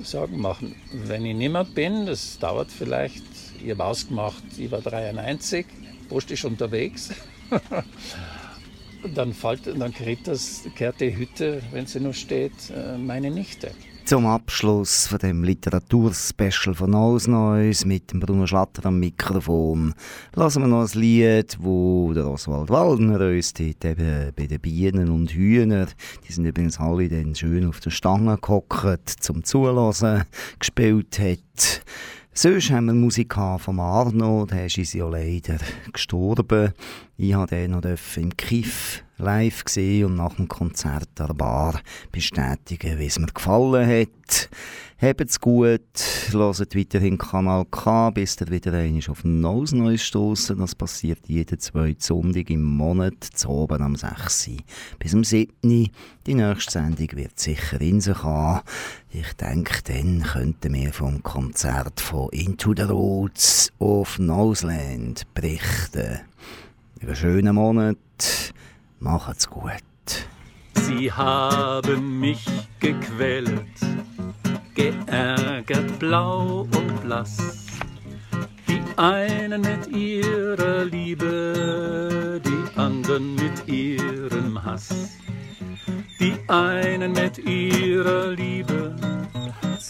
Sorgen 0.00 0.40
machen. 0.40 0.74
Wenn 0.92 1.24
ich 1.24 1.34
niemand 1.34 1.74
bin, 1.74 2.06
das 2.06 2.38
dauert 2.38 2.70
vielleicht, 2.70 3.24
ich 3.62 3.70
habe 3.70 3.84
ausgemacht, 3.84 4.42
ich 4.58 4.70
war 4.70 4.80
93, 4.80 5.66
Post 6.08 6.30
ist 6.30 6.44
unterwegs. 6.44 7.10
Dann, 9.14 9.34
fällt, 9.34 9.66
dann 9.66 9.92
kriegt 9.92 10.28
das, 10.28 10.62
kehrt 10.76 10.98
die 10.98 11.14
Hütte, 11.14 11.60
wenn 11.72 11.84
sie 11.84 12.00
noch 12.00 12.14
steht, 12.14 12.52
äh, 12.74 12.96
meine 12.96 13.30
Nichte. 13.30 13.70
Zum 14.04 14.26
Abschluss 14.26 15.06
von 15.06 15.18
dem 15.18 15.44
Literaturspecial 15.44 16.74
von 16.74 16.90
Neues 16.90 17.26
Neues 17.26 17.86
mit 17.86 18.12
dem 18.12 18.20
Bruno 18.20 18.46
Schlatter 18.46 18.84
am 18.84 19.00
Mikrofon 19.00 19.94
lassen 20.34 20.62
wir 20.62 20.68
noch 20.68 20.82
ein 20.82 21.00
Lied, 21.00 21.56
wo 21.58 22.12
der 22.12 22.28
Oswald 22.28 22.68
Waldner 22.68 23.18
uns 23.20 23.54
dort 23.54 23.82
eben 23.82 24.30
bei 24.36 24.46
den 24.46 24.60
Bienen 24.60 25.08
und 25.08 25.32
Hühnern, 25.32 25.88
die 26.28 26.32
sind 26.34 26.44
übrigens 26.44 26.78
alle 26.78 27.08
dann 27.08 27.34
schön 27.34 27.66
auf 27.66 27.80
der 27.80 27.90
Stange 27.90 28.36
gehockt, 28.36 29.08
zum 29.08 29.42
Zulassen 29.42 30.24
gespielt 30.58 31.18
hat. 31.18 31.82
Sonst 32.36 32.72
haben 32.72 32.86
wir 32.86 32.94
Musik 32.94 33.34
von 33.34 33.78
Arno, 33.78 34.44
der 34.44 34.66
ist 34.66 34.92
ja 34.92 35.08
leider 35.08 35.56
gestorben. 35.92 36.72
Ich 37.16 37.30
durfte 37.30 37.62
ihn 37.62 37.70
noch 37.70 38.16
im 38.16 38.36
Kiff 38.36 39.04
live 39.18 39.64
gesehen 39.64 40.06
und 40.06 40.16
nach 40.16 40.34
dem 40.34 40.48
Konzert 40.48 41.20
an 41.20 41.28
der 41.28 41.34
Bar 41.34 41.80
bestätigen, 42.10 42.98
wie 42.98 43.06
es 43.06 43.20
mir 43.20 43.28
gefallen 43.28 43.88
hat. 43.88 44.50
Habt's 45.04 45.38
gut, 45.38 45.82
hört 46.30 46.74
weiterhin 46.74 47.18
Kanal 47.18 47.66
K, 47.70 48.08
bis 48.08 48.40
ihr 48.40 48.48
wieder 48.48 48.72
einmal 48.72 49.02
auf 49.10 49.22
neues 49.22 49.72
Neues 49.72 50.02
stoßen. 50.02 50.56
Das 50.56 50.74
passiert 50.74 51.28
jeden 51.28 51.60
zweiten 51.60 52.00
Sonntag 52.00 52.48
im 52.48 52.62
Monat, 52.62 53.22
zu 53.22 53.50
oben 53.50 53.82
am 53.82 53.96
6. 53.96 54.52
bis 54.98 55.12
am 55.12 55.22
7. 55.22 55.52
Die 55.62 56.34
nächste 56.34 56.72
Sendung 56.72 57.08
wird 57.16 57.38
sicher 57.38 57.82
in 57.82 58.00
sich 58.00 58.22
haben. 58.22 58.62
Ich 59.10 59.30
denke, 59.34 59.82
dann 59.84 60.22
könnten 60.22 60.72
wir 60.72 60.90
vom 60.94 61.22
Konzert 61.22 62.00
von 62.00 62.30
Into 62.30 62.72
the 62.74 62.84
Roots 62.84 63.70
auf 63.80 64.18
Noseland 64.18 65.24
berichten. 65.34 66.20
Einen 67.02 67.14
schönen 67.14 67.56
Monat, 67.56 67.98
macht's 69.00 69.50
gut. 69.50 69.82
Sie 70.72 71.12
haben 71.12 72.20
mich 72.20 72.46
gequält 72.80 73.84
geärgert, 74.74 75.98
blau 75.98 76.60
und 76.62 77.00
blass. 77.02 77.36
Die 78.68 78.80
einen 78.96 79.60
mit 79.60 79.86
ihrer 79.88 80.84
Liebe, 80.84 82.40
die 82.44 82.78
anderen 82.78 83.34
mit 83.34 83.68
ihrem 83.68 84.62
Hass. 84.64 85.18
Die 86.20 86.36
einen 86.48 87.12
mit 87.12 87.38
ihrer 87.38 88.30
Liebe, 88.32 88.94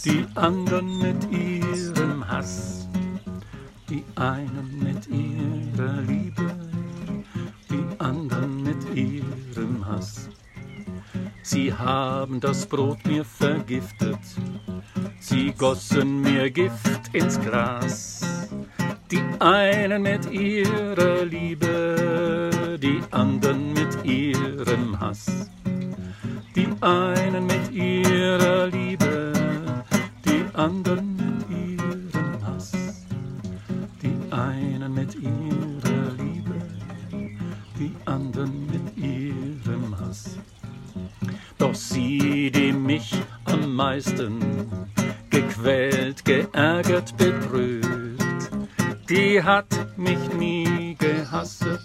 die 0.03 0.25
anderen 0.35 0.99
mit 0.99 1.31
ihrem 1.31 2.27
Hass. 2.27 2.87
Die 3.89 4.03
einen 4.15 4.79
mit 4.83 5.07
ihrer 5.07 5.64
Sie 11.47 11.71
haben 11.71 12.39
das 12.39 12.65
Brot 12.65 13.05
mir 13.05 13.23
vergiftet, 13.23 14.17
sie 15.19 15.53
gossen 15.53 16.21
mir 16.21 16.49
Gift 16.49 17.13
ins 17.13 17.39
Gras. 17.39 18.49
Die 19.11 19.21
einen 19.39 20.01
mit 20.01 20.31
ihrer 20.31 21.23
Liebe, 21.23 22.79
die 22.81 22.99
anderen 23.11 23.73
mit 23.73 24.03
ihrem 24.03 24.99
Hass. 24.99 25.27
Die 26.55 26.67
einen 26.81 27.45
mit 27.45 27.71
ihrer 27.71 28.65
Liebe, 28.65 29.31
die 30.25 30.45
anderen 30.55 31.15
mit 31.15 31.47
ihrem 31.51 32.43
Hass. 32.43 32.71
Die 34.01 34.33
einen 34.33 34.95
mit 34.95 35.13
ihrer 35.13 36.11
Liebe, 36.17 36.55
die 37.77 37.95
anderen 38.05 38.65
mit 38.65 38.73
ihrem 38.73 38.73
Hass. 38.73 38.74
Doch 41.65 41.73
sie, 41.73 42.51
die 42.51 42.71
mich 42.71 43.11
am 43.45 43.75
meisten 43.75 44.37
gequält, 45.31 46.23
geärgert, 46.23 47.17
betrübt, 47.17 48.51
die 49.09 49.41
hat 49.41 49.65
mich 49.97 50.19
nie 50.37 50.95
gehasset 50.99 51.81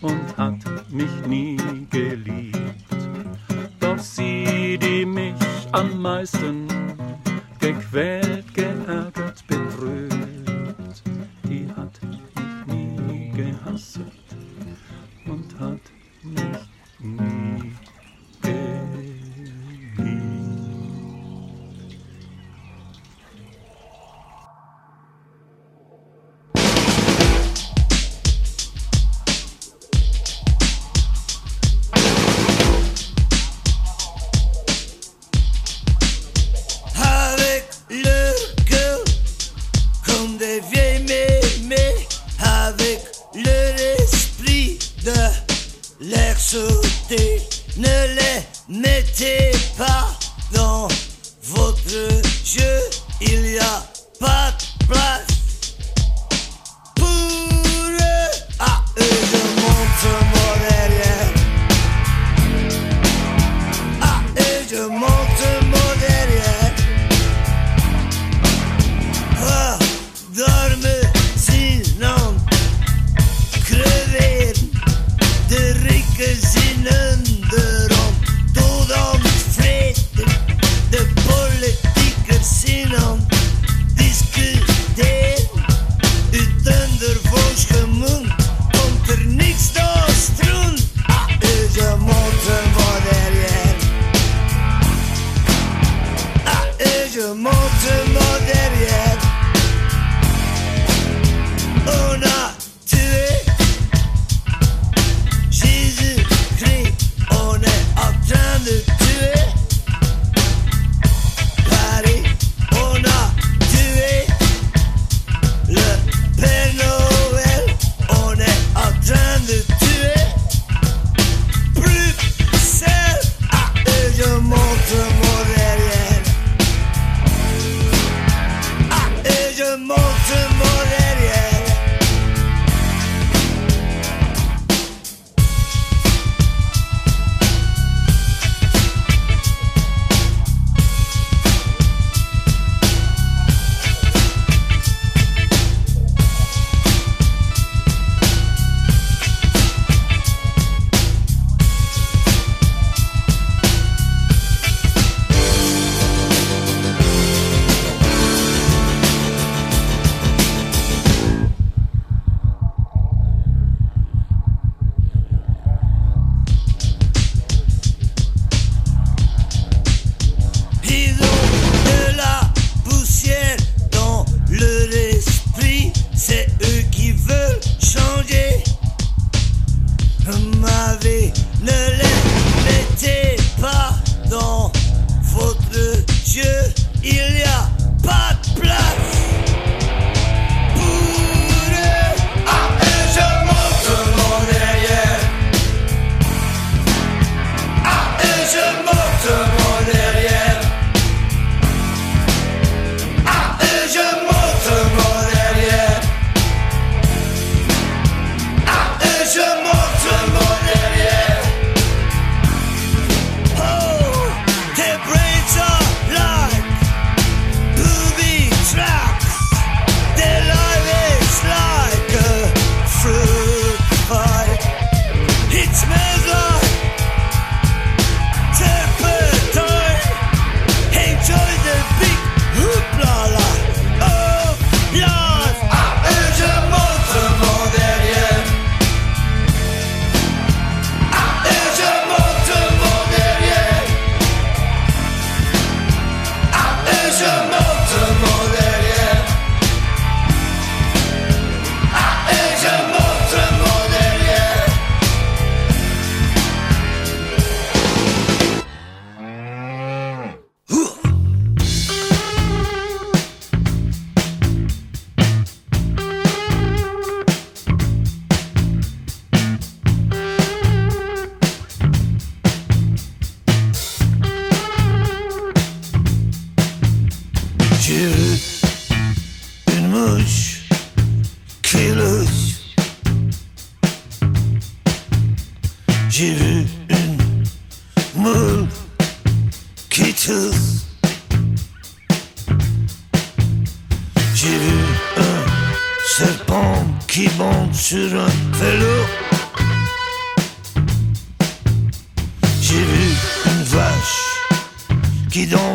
und 0.00 0.34
hat 0.38 0.64
mich 0.88 1.10
nie 1.26 1.58
geliebt. 1.90 2.96
Doch 3.80 3.98
sie, 3.98 4.78
die 4.78 5.04
mich 5.04 5.34
am 5.72 6.00
meisten 6.00 6.66
gequält, 7.58 8.54
geärgert, 8.54 9.46
betrübt, 9.46 11.02
die 11.44 11.68
hat 11.76 12.00
mich 12.66 12.98
nie 13.08 13.30
gehasset 13.36 14.06
und 15.26 15.60
hat 15.60 15.82
mich 16.22 16.70
nie 16.98 17.59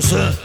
sir. 0.05 0.44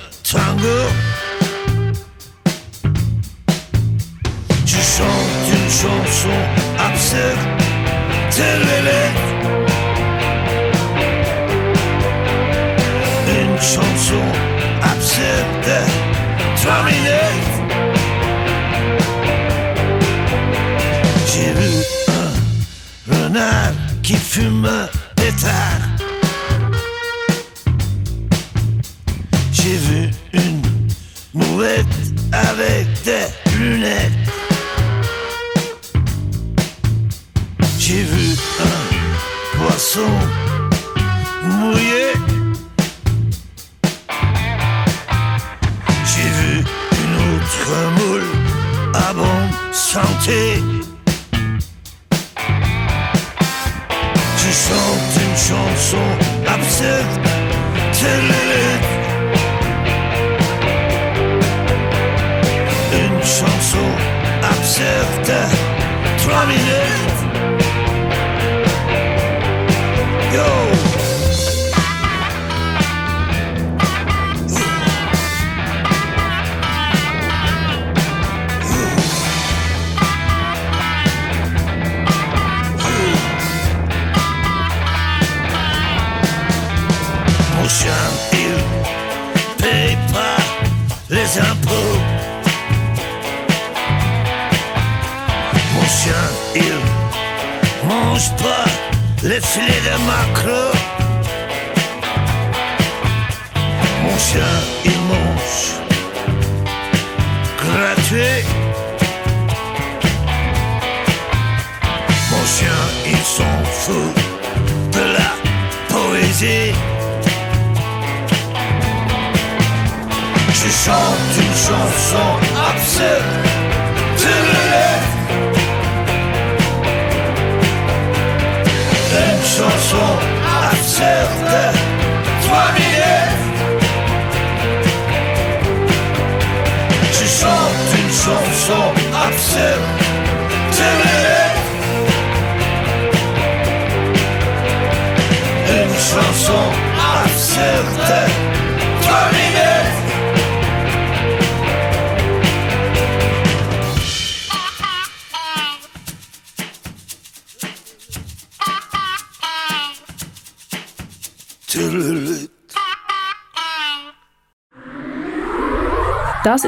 chanson 63.40 63.90
absurde 64.42 65.48
3 66.18 66.46
minutes. 66.46 67.49